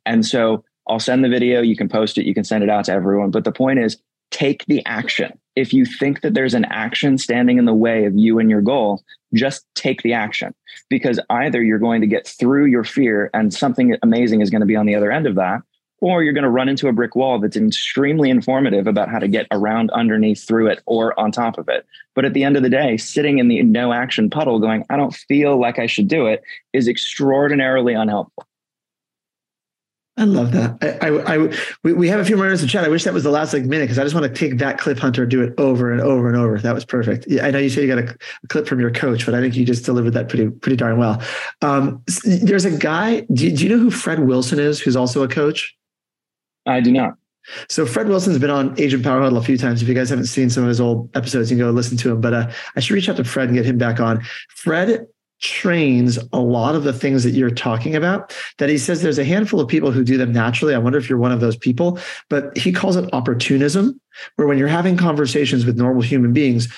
And 0.06 0.24
so 0.24 0.64
I'll 0.88 1.00
send 1.00 1.24
the 1.24 1.28
video, 1.28 1.62
you 1.62 1.76
can 1.76 1.88
post 1.88 2.18
it, 2.18 2.26
you 2.26 2.34
can 2.34 2.44
send 2.44 2.62
it 2.62 2.70
out 2.70 2.86
to 2.86 2.92
everyone. 2.92 3.30
But 3.30 3.44
the 3.44 3.52
point 3.52 3.78
is, 3.78 3.98
take 4.30 4.64
the 4.66 4.84
action. 4.84 5.38
If 5.56 5.72
you 5.72 5.84
think 5.84 6.22
that 6.22 6.34
there's 6.34 6.54
an 6.54 6.64
action 6.66 7.18
standing 7.18 7.58
in 7.58 7.64
the 7.64 7.74
way 7.74 8.04
of 8.04 8.16
you 8.16 8.38
and 8.38 8.50
your 8.50 8.60
goal, 8.60 9.02
just 9.32 9.64
take 9.74 10.02
the 10.02 10.12
action 10.12 10.54
because 10.88 11.20
either 11.30 11.62
you're 11.62 11.78
going 11.78 12.00
to 12.00 12.06
get 12.06 12.26
through 12.26 12.66
your 12.66 12.84
fear 12.84 13.30
and 13.32 13.54
something 13.54 13.96
amazing 14.02 14.40
is 14.40 14.50
going 14.50 14.60
to 14.60 14.66
be 14.66 14.76
on 14.76 14.86
the 14.86 14.94
other 14.94 15.12
end 15.12 15.26
of 15.26 15.36
that, 15.36 15.62
or 16.04 16.22
you're 16.22 16.34
going 16.34 16.44
to 16.44 16.50
run 16.50 16.68
into 16.68 16.86
a 16.86 16.92
brick 16.92 17.16
wall 17.16 17.38
that's 17.38 17.56
extremely 17.56 18.28
informative 18.28 18.86
about 18.86 19.08
how 19.08 19.18
to 19.18 19.26
get 19.26 19.46
around, 19.50 19.90
underneath, 19.92 20.46
through 20.46 20.66
it, 20.66 20.82
or 20.84 21.18
on 21.18 21.32
top 21.32 21.56
of 21.56 21.66
it. 21.66 21.86
But 22.14 22.26
at 22.26 22.34
the 22.34 22.44
end 22.44 22.58
of 22.58 22.62
the 22.62 22.68
day, 22.68 22.98
sitting 22.98 23.38
in 23.38 23.48
the 23.48 23.62
no 23.62 23.90
action 23.94 24.28
puddle 24.28 24.58
going, 24.58 24.84
I 24.90 24.98
don't 24.98 25.14
feel 25.14 25.58
like 25.58 25.78
I 25.78 25.86
should 25.86 26.06
do 26.06 26.26
it, 26.26 26.42
is 26.74 26.88
extraordinarily 26.88 27.94
unhelpful. 27.94 28.46
I 30.18 30.24
love 30.24 30.52
that. 30.52 30.76
I, 31.00 31.08
I, 31.08 31.34
I 31.36 31.54
we, 31.82 31.94
we 31.94 32.08
have 32.08 32.20
a 32.20 32.24
few 32.26 32.36
more 32.36 32.44
minutes 32.44 32.60
to 32.60 32.68
chat. 32.68 32.84
I 32.84 32.88
wish 32.88 33.04
that 33.04 33.14
was 33.14 33.24
the 33.24 33.30
last 33.30 33.54
like 33.54 33.64
minute 33.64 33.84
because 33.84 33.98
I 33.98 34.02
just 34.02 34.14
want 34.14 34.26
to 34.26 34.32
take 34.32 34.58
that 34.58 34.76
clip 34.76 34.98
hunter, 34.98 35.24
do 35.24 35.42
it 35.42 35.54
over 35.56 35.90
and 35.90 36.02
over 36.02 36.28
and 36.28 36.36
over. 36.36 36.58
That 36.58 36.74
was 36.74 36.84
perfect. 36.84 37.26
I 37.42 37.50
know 37.50 37.58
you 37.58 37.70
said 37.70 37.82
you 37.82 37.88
got 37.88 37.98
a, 37.98 38.16
a, 38.44 38.46
clip 38.48 38.68
from 38.68 38.78
your 38.78 38.90
coach, 38.90 39.24
but 39.24 39.34
I 39.34 39.40
think 39.40 39.56
you 39.56 39.64
just 39.64 39.86
delivered 39.86 40.12
that 40.12 40.28
pretty 40.28 40.50
pretty 40.50 40.76
darn 40.76 40.98
well. 40.98 41.22
Um, 41.62 42.02
there's 42.24 42.66
a 42.66 42.76
guy. 42.76 43.20
Do, 43.32 43.50
do 43.50 43.64
you 43.64 43.70
know 43.70 43.78
who 43.78 43.90
Fred 43.90 44.20
Wilson 44.20 44.60
is? 44.60 44.78
Who's 44.80 44.94
also 44.94 45.22
a 45.22 45.28
coach? 45.28 45.74
I 46.66 46.80
do 46.80 46.92
not. 46.92 47.14
So 47.68 47.84
Fred 47.84 48.08
Wilson's 48.08 48.38
been 48.38 48.50
on 48.50 48.74
Agent 48.80 49.04
Power 49.04 49.20
Huddle 49.20 49.38
a 49.38 49.42
few 49.42 49.58
times. 49.58 49.82
If 49.82 49.88
you 49.88 49.94
guys 49.94 50.08
haven't 50.08 50.26
seen 50.26 50.48
some 50.48 50.62
of 50.62 50.68
his 50.68 50.80
old 50.80 51.14
episodes, 51.14 51.50
you 51.50 51.56
can 51.56 51.66
go 51.66 51.70
listen 51.70 51.96
to 51.98 52.12
him. 52.12 52.20
But 52.20 52.32
uh, 52.32 52.50
I 52.74 52.80
should 52.80 52.94
reach 52.94 53.08
out 53.08 53.16
to 53.16 53.24
Fred 53.24 53.48
and 53.48 53.56
get 53.56 53.66
him 53.66 53.76
back 53.76 54.00
on. 54.00 54.22
Fred 54.48 55.06
trains 55.40 56.18
a 56.32 56.40
lot 56.40 56.74
of 56.74 56.84
the 56.84 56.92
things 56.92 57.22
that 57.24 57.32
you're 57.32 57.50
talking 57.50 57.94
about 57.94 58.34
that 58.58 58.70
he 58.70 58.78
says 58.78 59.02
there's 59.02 59.18
a 59.18 59.24
handful 59.24 59.60
of 59.60 59.68
people 59.68 59.90
who 59.90 60.02
do 60.02 60.16
them 60.16 60.32
naturally 60.32 60.74
i 60.74 60.78
wonder 60.78 60.96
if 60.96 61.08
you're 61.08 61.18
one 61.18 61.32
of 61.32 61.40
those 61.40 61.56
people 61.56 61.98
but 62.30 62.56
he 62.56 62.72
calls 62.72 62.96
it 62.96 63.12
opportunism 63.12 64.00
where 64.36 64.46
when 64.46 64.56
you're 64.56 64.68
having 64.68 64.96
conversations 64.96 65.66
with 65.66 65.76
normal 65.76 66.02
human 66.02 66.32
beings 66.32 66.72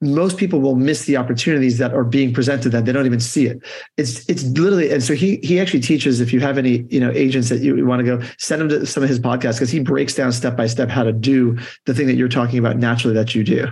most 0.00 0.38
people 0.38 0.60
will 0.60 0.76
miss 0.76 1.04
the 1.04 1.16
opportunities 1.16 1.78
that 1.78 1.92
are 1.92 2.04
being 2.04 2.32
presented 2.32 2.70
that 2.70 2.86
they 2.86 2.92
don't 2.92 3.06
even 3.06 3.20
see 3.20 3.46
it. 3.46 3.62
It's 3.96 4.28
it's 4.28 4.44
literally 4.44 4.90
and 4.90 5.02
so 5.02 5.14
he 5.14 5.36
he 5.42 5.60
actually 5.60 5.80
teaches 5.80 6.20
if 6.20 6.32
you 6.32 6.40
have 6.40 6.56
any 6.56 6.86
you 6.90 7.00
know 7.00 7.10
agents 7.10 7.48
that 7.50 7.60
you 7.60 7.84
want 7.84 8.00
to 8.00 8.04
go 8.04 8.26
send 8.38 8.62
them 8.62 8.68
to 8.70 8.86
some 8.86 9.02
of 9.02 9.08
his 9.08 9.20
podcasts 9.20 9.54
because 9.54 9.70
he 9.70 9.80
breaks 9.80 10.14
down 10.14 10.32
step 10.32 10.56
by 10.56 10.66
step 10.66 10.88
how 10.88 11.02
to 11.02 11.12
do 11.12 11.58
the 11.86 11.94
thing 11.94 12.06
that 12.06 12.14
you're 12.14 12.28
talking 12.28 12.58
about 12.58 12.78
naturally 12.78 13.14
that 13.14 13.34
you 13.34 13.44
do 13.44 13.68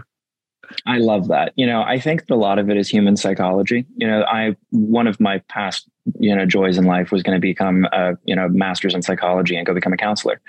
I 0.86 0.98
love 0.98 1.28
that. 1.28 1.52
You 1.56 1.66
know, 1.66 1.82
I 1.82 1.98
think 1.98 2.24
a 2.30 2.34
lot 2.34 2.58
of 2.58 2.70
it 2.70 2.76
is 2.76 2.88
human 2.88 3.16
psychology. 3.16 3.86
You 3.96 4.06
know, 4.06 4.24
I 4.24 4.56
one 4.70 5.06
of 5.06 5.20
my 5.20 5.38
past 5.48 5.88
you 6.18 6.34
know 6.34 6.46
joys 6.46 6.78
in 6.78 6.84
life 6.84 7.10
was 7.10 7.22
going 7.22 7.36
to 7.36 7.40
become 7.40 7.86
a 7.92 8.16
you 8.24 8.34
know 8.34 8.48
master's 8.48 8.94
in 8.94 9.02
psychology 9.02 9.56
and 9.56 9.66
go 9.66 9.74
become 9.74 9.92
a 9.92 9.96
counselor, 9.96 10.40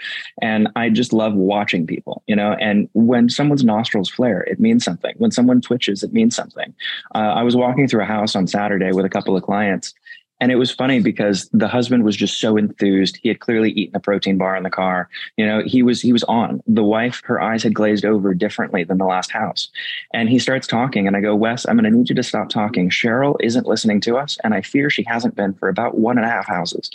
and 0.42 0.70
I 0.76 0.90
just 0.90 1.14
love 1.14 1.34
watching 1.34 1.86
people. 1.88 2.24
You 2.28 2.36
know, 2.36 2.54
and 2.54 2.90
when 2.94 3.30
someone's 3.30 3.64
nostrils 3.64 4.10
flare, 4.10 4.42
it 4.42 4.60
means 4.60 4.84
something. 4.84 5.14
When 5.18 5.32
someone 5.32 5.62
twitches, 5.62 6.04
it 6.04 6.14
means 6.14 6.36
something. 6.36 6.74
Uh, 7.16 7.20
I 7.20 7.44
was 7.44 7.56
walking 7.56 7.88
through 7.88 8.04
a 8.04 8.06
house 8.06 8.36
on 8.36 8.48
Saturday 8.48 8.92
with 8.92 9.06
a 9.06 9.10
couple 9.10 9.36
of 9.36 9.44
clients, 9.44 9.94
and 10.40 10.52
it 10.52 10.56
was 10.56 10.72
funny 10.72 11.02
because 11.02 11.50
the 11.52 11.68
husband 11.68 12.04
was 12.04 12.16
just 12.16 12.40
so 12.40 12.56
enthused. 12.56 13.18
He 13.22 13.30
had 13.30 13.40
clearly 13.40 13.72
eaten 13.72 13.96
a 13.96 14.00
protein 14.00 14.38
bar 14.38 14.56
in 14.56 14.64
the 14.64 14.70
car. 14.70 15.10
You 15.38 15.46
know, 15.46 15.62
he 15.66 15.84
was 15.84 16.02
he 16.02 16.14
was 16.14 16.24
on. 16.26 16.64
The 16.68 16.84
wife, 16.84 17.22
her 17.26 17.42
eyes 17.42 17.64
had 17.64 17.74
glazed 17.74 18.06
over 18.06 18.34
differently 18.34 18.84
than 18.84 18.98
the 18.98 19.06
last 19.06 19.32
house. 19.32 19.70
And 20.14 20.30
he 20.30 20.40
starts 20.40 20.68
talking 20.68 21.08
and 21.08 21.16
I 21.16 21.22
go, 21.22 21.36
Wes, 21.36 21.68
I'm 21.68 21.76
gonna 21.76 21.92
need 21.92 22.10
you 22.10 22.16
to 22.16 22.24
stop 22.24 22.50
talking. 22.50 22.90
Cheryl 22.90 23.36
isn't 23.42 23.68
listening 23.68 24.02
to 24.02 24.18
us, 24.18 24.38
and 24.44 24.54
I 24.54 24.62
fear 24.62 24.90
she 24.90 25.04
hasn't 25.04 25.36
been 25.36 25.54
for 25.54 25.68
about 25.68 25.98
one 25.98 26.18
and 26.18 26.26
a 26.26 26.30
half 26.30 26.48
houses. 26.48 26.90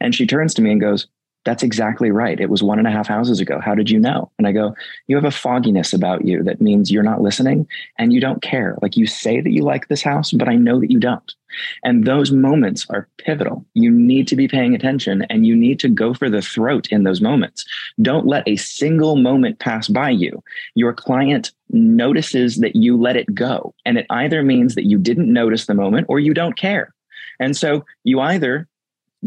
And 0.00 0.14
she 0.14 0.26
turns 0.26 0.54
to 0.54 0.62
me 0.62 0.72
and 0.72 0.80
goes, 0.80 1.06
that's 1.44 1.62
exactly 1.62 2.10
right. 2.10 2.38
It 2.38 2.50
was 2.50 2.62
one 2.62 2.78
and 2.78 2.86
a 2.86 2.92
half 2.92 3.08
houses 3.08 3.40
ago. 3.40 3.58
How 3.60 3.74
did 3.74 3.90
you 3.90 3.98
know? 3.98 4.30
And 4.38 4.46
I 4.46 4.52
go, 4.52 4.76
You 5.08 5.16
have 5.16 5.24
a 5.24 5.30
fogginess 5.30 5.92
about 5.92 6.24
you 6.24 6.42
that 6.44 6.60
means 6.60 6.90
you're 6.90 7.02
not 7.02 7.20
listening 7.20 7.66
and 7.98 8.12
you 8.12 8.20
don't 8.20 8.42
care. 8.42 8.78
Like 8.80 8.96
you 8.96 9.06
say 9.06 9.40
that 9.40 9.50
you 9.50 9.62
like 9.62 9.88
this 9.88 10.02
house, 10.02 10.30
but 10.30 10.48
I 10.48 10.54
know 10.54 10.78
that 10.78 10.92
you 10.92 11.00
don't. 11.00 11.34
And 11.84 12.04
those 12.04 12.32
moments 12.32 12.86
are 12.90 13.08
pivotal. 13.18 13.64
You 13.74 13.90
need 13.90 14.28
to 14.28 14.36
be 14.36 14.48
paying 14.48 14.74
attention 14.74 15.22
and 15.30 15.46
you 15.46 15.56
need 15.56 15.80
to 15.80 15.88
go 15.88 16.14
for 16.14 16.30
the 16.30 16.42
throat 16.42 16.88
in 16.90 17.04
those 17.04 17.20
moments. 17.20 17.64
Don't 18.00 18.26
let 18.26 18.46
a 18.46 18.56
single 18.56 19.16
moment 19.16 19.58
pass 19.58 19.88
by 19.88 20.10
you. 20.10 20.42
Your 20.74 20.92
client 20.92 21.52
notices 21.70 22.56
that 22.58 22.76
you 22.76 23.00
let 23.00 23.16
it 23.16 23.34
go. 23.34 23.74
And 23.84 23.98
it 23.98 24.06
either 24.10 24.42
means 24.42 24.74
that 24.74 24.86
you 24.86 24.98
didn't 24.98 25.32
notice 25.32 25.66
the 25.66 25.74
moment 25.74 26.06
or 26.08 26.20
you 26.20 26.34
don't 26.34 26.56
care. 26.56 26.94
And 27.40 27.56
so 27.56 27.84
you 28.04 28.20
either 28.20 28.68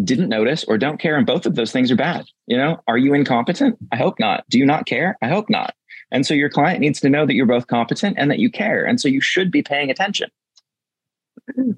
didn't 0.04 0.30
notice 0.30 0.64
or 0.66 0.78
don't 0.78 1.00
care 1.00 1.16
and 1.16 1.26
both 1.26 1.46
of 1.46 1.56
those 1.56 1.72
things 1.72 1.90
are 1.90 1.96
bad 1.96 2.26
you 2.48 2.58
know 2.58 2.82
are 2.88 2.98
you 2.98 3.14
incompetent 3.14 3.78
i 3.94 3.96
hope 3.96 4.20
not 4.20 4.44
do 4.50 4.60
you 4.60 4.66
not 4.66 4.86
care 4.86 5.18
i 5.22 5.28
hope 5.28 5.50
not 5.50 5.74
and 6.12 6.26
so 6.26 6.34
your 6.34 6.50
client 6.50 6.82
needs 6.82 7.00
to 7.00 7.10
know 7.10 7.26
that 7.26 7.34
you're 7.34 7.46
both 7.46 7.68
competent 7.68 8.16
and 8.20 8.30
that 8.30 8.40
you 8.40 8.52
care 8.52 8.84
and 8.84 9.00
so 9.00 9.08
you 9.08 9.22
should 9.22 9.50
be 9.50 9.62
paying 9.62 9.90
attention 9.90 10.30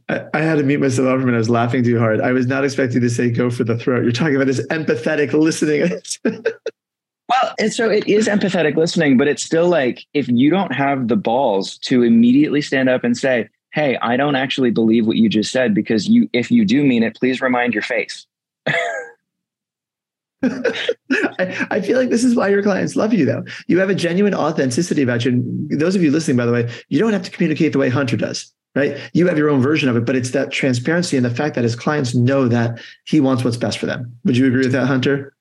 I, 0.09 0.21
I 0.33 0.39
had 0.39 0.57
to 0.57 0.63
mute 0.63 0.79
myself 0.79 1.07
over 1.07 1.27
and 1.27 1.35
I 1.35 1.39
was 1.39 1.49
laughing 1.49 1.83
too 1.83 1.99
hard. 1.99 2.21
I 2.21 2.31
was 2.31 2.47
not 2.47 2.63
expecting 2.63 3.01
to 3.01 3.09
say 3.09 3.29
go 3.29 3.49
for 3.49 3.63
the 3.63 3.77
throat. 3.77 4.03
You're 4.03 4.11
talking 4.11 4.35
about 4.35 4.47
this 4.47 4.65
empathetic 4.67 5.33
listening. 5.33 5.91
well, 7.29 7.55
and 7.59 7.73
so 7.73 7.89
it 7.89 8.07
is 8.07 8.27
empathetic 8.27 8.75
listening, 8.75 9.17
but 9.17 9.27
it's 9.27 9.43
still 9.43 9.67
like 9.67 10.05
if 10.13 10.27
you 10.29 10.49
don't 10.49 10.73
have 10.73 11.07
the 11.09 11.17
balls 11.17 11.77
to 11.79 12.03
immediately 12.03 12.61
stand 12.61 12.87
up 12.89 13.03
and 13.03 13.17
say, 13.17 13.49
hey, 13.73 13.97
I 14.01 14.17
don't 14.17 14.35
actually 14.35 14.71
believe 14.71 15.05
what 15.05 15.17
you 15.17 15.29
just 15.29 15.51
said 15.51 15.73
because 15.73 16.07
you, 16.07 16.29
if 16.33 16.49
you 16.49 16.65
do 16.65 16.83
mean 16.83 17.03
it, 17.03 17.15
please 17.15 17.41
remind 17.41 17.73
your 17.73 17.83
face. 17.83 18.25
I, 20.43 21.67
I, 21.71 21.81
feel 21.81 21.97
like 21.97 22.09
this 22.09 22.23
is 22.23 22.35
why 22.35 22.49
your 22.49 22.61
clients 22.61 22.95
love 22.95 23.13
you, 23.13 23.25
though. 23.25 23.43
You 23.67 23.79
have 23.79 23.89
a 23.89 23.95
genuine 23.95 24.35
authenticity 24.35 25.01
about 25.01 25.25
you. 25.25 25.31
And 25.31 25.79
those 25.79 25.95
of 25.95 26.03
you 26.03 26.11
listening, 26.11 26.37
by 26.37 26.45
the 26.45 26.51
way, 26.51 26.69
you 26.89 26.99
don't 26.99 27.13
have 27.13 27.23
to 27.23 27.31
communicate 27.31 27.73
the 27.73 27.79
way 27.79 27.89
Hunter 27.89 28.17
does, 28.17 28.53
right? 28.77 28.97
You 29.13 29.27
have 29.27 29.37
your 29.37 29.49
own 29.49 29.61
version 29.61 29.89
of 29.89 29.95
it, 29.95 30.05
but 30.05 30.15
it's 30.15 30.31
that 30.31 30.51
transparency 30.51 31.17
and 31.17 31.25
the 31.25 31.33
fact 31.33 31.55
that 31.55 31.63
his 31.63 31.75
clients 31.75 32.13
know 32.13 32.47
that 32.47 32.79
he 33.05 33.19
wants 33.19 33.43
what's 33.43 33.57
best 33.57 33.79
for 33.79 33.87
them. 33.87 34.15
Would 34.23 34.37
you 34.37 34.47
agree 34.47 34.63
with 34.63 34.71
that, 34.73 34.87
Hunter? 34.87 35.33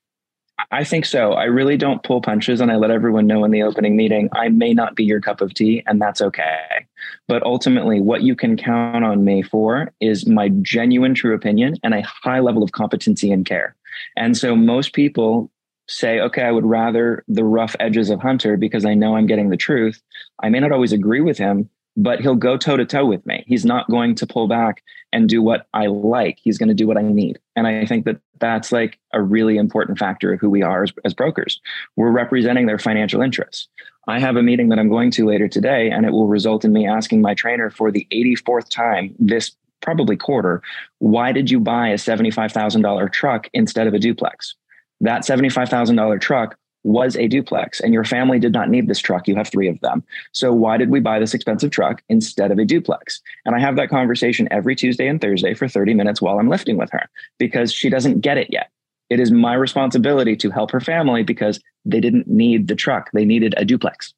I 0.70 0.84
think 0.84 1.04
so. 1.04 1.32
I 1.32 1.44
really 1.44 1.76
don't 1.76 2.02
pull 2.02 2.20
punches 2.20 2.60
and 2.60 2.72
I 2.72 2.76
let 2.76 2.90
everyone 2.90 3.26
know 3.26 3.44
in 3.44 3.50
the 3.50 3.62
opening 3.62 3.94
meeting, 3.94 4.28
I 4.32 4.48
may 4.48 4.72
not 4.72 4.96
be 4.96 5.04
your 5.04 5.20
cup 5.20 5.40
of 5.40 5.54
tea, 5.54 5.82
and 5.86 6.00
that's 6.00 6.20
okay. 6.20 6.86
But 7.28 7.42
ultimately, 7.42 8.00
what 8.00 8.22
you 8.22 8.34
can 8.34 8.56
count 8.56 9.04
on 9.04 9.24
me 9.24 9.42
for 9.42 9.92
is 10.00 10.26
my 10.26 10.48
genuine 10.62 11.14
true 11.14 11.34
opinion 11.34 11.76
and 11.82 11.94
a 11.94 12.02
high 12.02 12.40
level 12.40 12.62
of 12.62 12.72
competency 12.72 13.30
and 13.30 13.44
care. 13.44 13.76
And 14.16 14.36
so 14.36 14.56
most 14.56 14.92
people 14.92 15.50
say, 15.88 16.20
okay, 16.20 16.42
I 16.42 16.50
would 16.50 16.66
rather 16.66 17.22
the 17.28 17.44
rough 17.44 17.76
edges 17.78 18.10
of 18.10 18.20
Hunter 18.20 18.56
because 18.56 18.84
I 18.84 18.94
know 18.94 19.16
I'm 19.16 19.26
getting 19.26 19.50
the 19.50 19.56
truth. 19.56 20.02
I 20.42 20.48
may 20.48 20.58
not 20.58 20.72
always 20.72 20.92
agree 20.92 21.20
with 21.20 21.38
him, 21.38 21.68
but 21.96 22.20
he'll 22.20 22.34
go 22.34 22.56
toe 22.56 22.76
to 22.76 22.84
toe 22.84 23.06
with 23.06 23.24
me. 23.26 23.44
He's 23.46 23.64
not 23.64 23.90
going 23.90 24.14
to 24.16 24.26
pull 24.26 24.48
back 24.48 24.82
and 25.12 25.28
do 25.28 25.42
what 25.42 25.66
I 25.72 25.86
like. 25.86 26.38
He's 26.42 26.58
going 26.58 26.68
to 26.68 26.74
do 26.74 26.86
what 26.86 26.98
I 26.98 27.02
need. 27.02 27.38
And 27.54 27.66
I 27.66 27.86
think 27.86 28.04
that 28.04 28.20
that's 28.38 28.70
like 28.70 28.98
a 29.14 29.22
really 29.22 29.56
important 29.56 29.98
factor 29.98 30.32
of 30.32 30.40
who 30.40 30.50
we 30.50 30.62
are 30.62 30.82
as, 30.82 30.92
as 31.04 31.14
brokers. 31.14 31.60
We're 31.96 32.10
representing 32.10 32.66
their 32.66 32.78
financial 32.78 33.22
interests. 33.22 33.68
I 34.08 34.20
have 34.20 34.36
a 34.36 34.42
meeting 34.42 34.68
that 34.68 34.78
I'm 34.78 34.90
going 34.90 35.10
to 35.12 35.26
later 35.26 35.48
today, 35.48 35.90
and 35.90 36.04
it 36.04 36.12
will 36.12 36.28
result 36.28 36.64
in 36.64 36.72
me 36.72 36.86
asking 36.86 37.22
my 37.22 37.34
trainer 37.34 37.70
for 37.70 37.90
the 37.90 38.06
84th 38.12 38.68
time 38.68 39.14
this 39.18 39.56
probably 39.80 40.16
quarter, 40.16 40.62
why 40.98 41.32
did 41.32 41.50
you 41.50 41.60
buy 41.60 41.88
a 41.88 41.94
$75,000 41.94 43.12
truck 43.12 43.48
instead 43.52 43.86
of 43.86 43.94
a 43.94 43.98
duplex? 43.98 44.54
That 45.00 45.22
$75,000 45.22 46.20
truck 46.20 46.58
was 46.86 47.16
a 47.16 47.26
duplex 47.26 47.80
and 47.80 47.92
your 47.92 48.04
family 48.04 48.38
did 48.38 48.52
not 48.52 48.70
need 48.70 48.86
this 48.86 49.00
truck. 49.00 49.26
You 49.26 49.34
have 49.34 49.48
three 49.48 49.68
of 49.68 49.80
them. 49.80 50.04
So 50.32 50.52
why 50.52 50.76
did 50.76 50.88
we 50.88 51.00
buy 51.00 51.18
this 51.18 51.34
expensive 51.34 51.72
truck 51.72 52.02
instead 52.08 52.52
of 52.52 52.58
a 52.58 52.64
duplex? 52.64 53.20
And 53.44 53.56
I 53.56 53.58
have 53.58 53.76
that 53.76 53.90
conversation 53.90 54.46
every 54.52 54.76
Tuesday 54.76 55.08
and 55.08 55.20
Thursday 55.20 55.52
for 55.52 55.66
30 55.66 55.94
minutes 55.94 56.22
while 56.22 56.38
I'm 56.38 56.48
lifting 56.48 56.76
with 56.76 56.90
her 56.92 57.08
because 57.38 57.72
she 57.72 57.90
doesn't 57.90 58.20
get 58.20 58.38
it 58.38 58.48
yet. 58.50 58.70
It 59.10 59.20
is 59.20 59.30
my 59.32 59.54
responsibility 59.54 60.36
to 60.36 60.50
help 60.50 60.70
her 60.70 60.80
family 60.80 61.24
because 61.24 61.60
they 61.84 62.00
didn't 62.00 62.28
need 62.28 62.68
the 62.68 62.76
truck. 62.76 63.10
They 63.12 63.24
needed 63.24 63.54
a 63.56 63.64
duplex. 63.64 64.14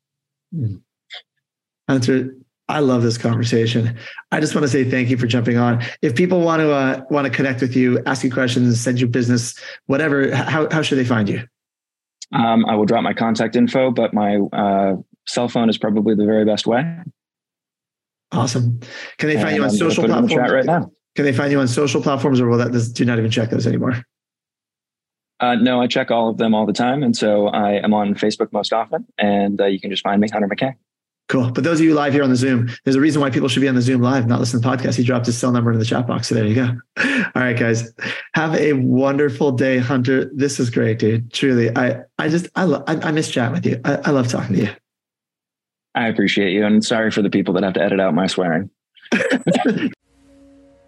Answer. 1.89 2.35
I 2.71 2.81
love 2.81 3.03
this 3.03 3.17
conversation. 3.17 3.97
I 4.31 4.41
just 4.41 4.55
want 4.55 4.65
to 4.65 4.69
say 4.69 4.85
thank 4.85 5.09
you 5.09 5.17
for 5.17 5.27
jumping 5.27 5.57
on. 5.57 5.83
If 6.03 6.15
people 6.15 6.43
want 6.43 6.61
to 6.61 6.71
uh, 6.71 7.03
want 7.09 7.27
to 7.27 7.33
connect 7.33 7.63
with 7.63 7.75
you, 7.75 8.03
ask 8.05 8.23
you 8.25 8.31
questions, 8.31 8.79
send 8.79 9.01
you 9.01 9.07
business, 9.07 9.59
whatever, 9.87 10.35
how, 10.35 10.69
how 10.71 10.83
should 10.83 10.99
they 10.99 11.05
find 11.05 11.31
you? 11.31 11.49
Um, 12.33 12.67
I 12.67 12.75
will 12.75 12.85
drop 12.85 13.03
my 13.03 13.15
contact 13.15 13.57
info, 13.57 13.91
but 13.91 14.13
my 14.13 14.37
uh, 14.37 14.97
cell 15.27 15.49
phone 15.49 15.69
is 15.69 15.79
probably 15.79 16.15
the 16.15 16.27
very 16.27 16.45
best 16.45 16.67
way. 16.67 16.85
Awesome. 18.33 18.81
Can 19.17 19.29
they 19.31 19.37
find 19.37 19.49
and 19.49 19.57
you 19.57 19.63
on 19.63 19.71
I'm 19.71 19.77
social 19.77 20.05
platforms 20.05 20.53
right 20.53 20.65
now? 20.65 20.91
Can 21.17 21.25
they 21.25 21.33
find 21.33 21.51
you 21.51 21.61
on 21.61 21.69
social 21.69 22.03
platforms, 22.03 22.41
or 22.41 22.49
will 22.49 22.59
that 22.59 22.93
do 22.95 23.05
not 23.05 23.19
even 23.19 23.31
check 23.31 23.51
those 23.51 23.67
anymore? 23.67 24.05
Uh, 25.41 25.55
no, 25.55 25.81
I 25.81 25.87
check 25.87 26.11
all 26.11 26.29
of 26.29 26.37
them 26.37 26.55
all 26.55 26.67
the 26.67 26.73
time. 26.73 27.03
And 27.03 27.17
so 27.17 27.47
I 27.49 27.75
am 27.75 27.95
on 27.95 28.15
Facebook 28.15 28.53
most 28.53 28.73
often. 28.73 29.07
And 29.19 29.61
uh, 29.61 29.67
you 29.67 29.81
can 29.81 29.91
just 29.91 30.03
find 30.03 30.21
me, 30.21 30.29
Hunter 30.29 30.49
Mackay. 30.49 30.75
Cool. 31.29 31.51
But 31.51 31.63
those 31.63 31.79
of 31.79 31.85
you 31.85 31.95
live 31.95 32.15
here 32.15 32.23
on 32.23 32.31
the 32.31 32.37
Zoom, 32.37 32.71
there's 32.85 32.97
a 32.97 33.01
reason 33.01 33.21
why 33.21 33.29
people 33.29 33.49
should 33.49 33.61
be 33.61 33.69
on 33.69 33.75
the 33.75 33.83
Zoom 33.83 34.01
live, 34.01 34.27
not 34.27 34.41
listen 34.41 34.63
to 34.63 34.67
the 34.67 34.77
podcast. 34.77 34.97
He 34.97 35.05
dropped 35.05 35.27
his 35.27 35.37
cell 35.37 35.53
number 35.53 35.71
in 35.71 35.79
the 35.79 35.85
chat 35.85 36.07
box. 36.07 36.29
So 36.29 36.35
there 36.35 36.47
you 36.47 36.55
go. 36.55 36.69
All 37.35 37.43
right, 37.43 37.59
guys. 37.59 37.93
Have 38.35 38.55
a 38.55 38.73
wonderful 38.73 39.53
day, 39.53 39.77
Hunter. 39.77 40.31
This 40.35 40.59
is 40.59 40.71
great, 40.71 40.99
dude. 40.99 41.31
Truly. 41.33 41.77
I 41.77 42.01
I 42.19 42.31
just 42.31 42.49
I 42.55 42.65
love 42.65 42.85
I, 42.87 42.97
I 42.97 43.11
miss 43.13 43.31
chatting 43.31 43.53
with 43.53 43.67
you. 43.67 43.79
I, 43.85 43.97
I 44.07 44.11
love 44.11 44.29
talking 44.29 44.57
to 44.57 44.63
you. 44.63 44.71
I 45.95 46.09
appreciate 46.09 46.53
you. 46.53 46.65
And 46.65 46.83
sorry 46.83 47.11
for 47.11 47.21
the 47.21 47.31
people 47.31 47.53
that 47.55 47.63
have 47.63 47.75
to 47.75 47.83
edit 47.83 48.01
out 48.01 48.15
my 48.15 48.27
swearing. 48.27 48.71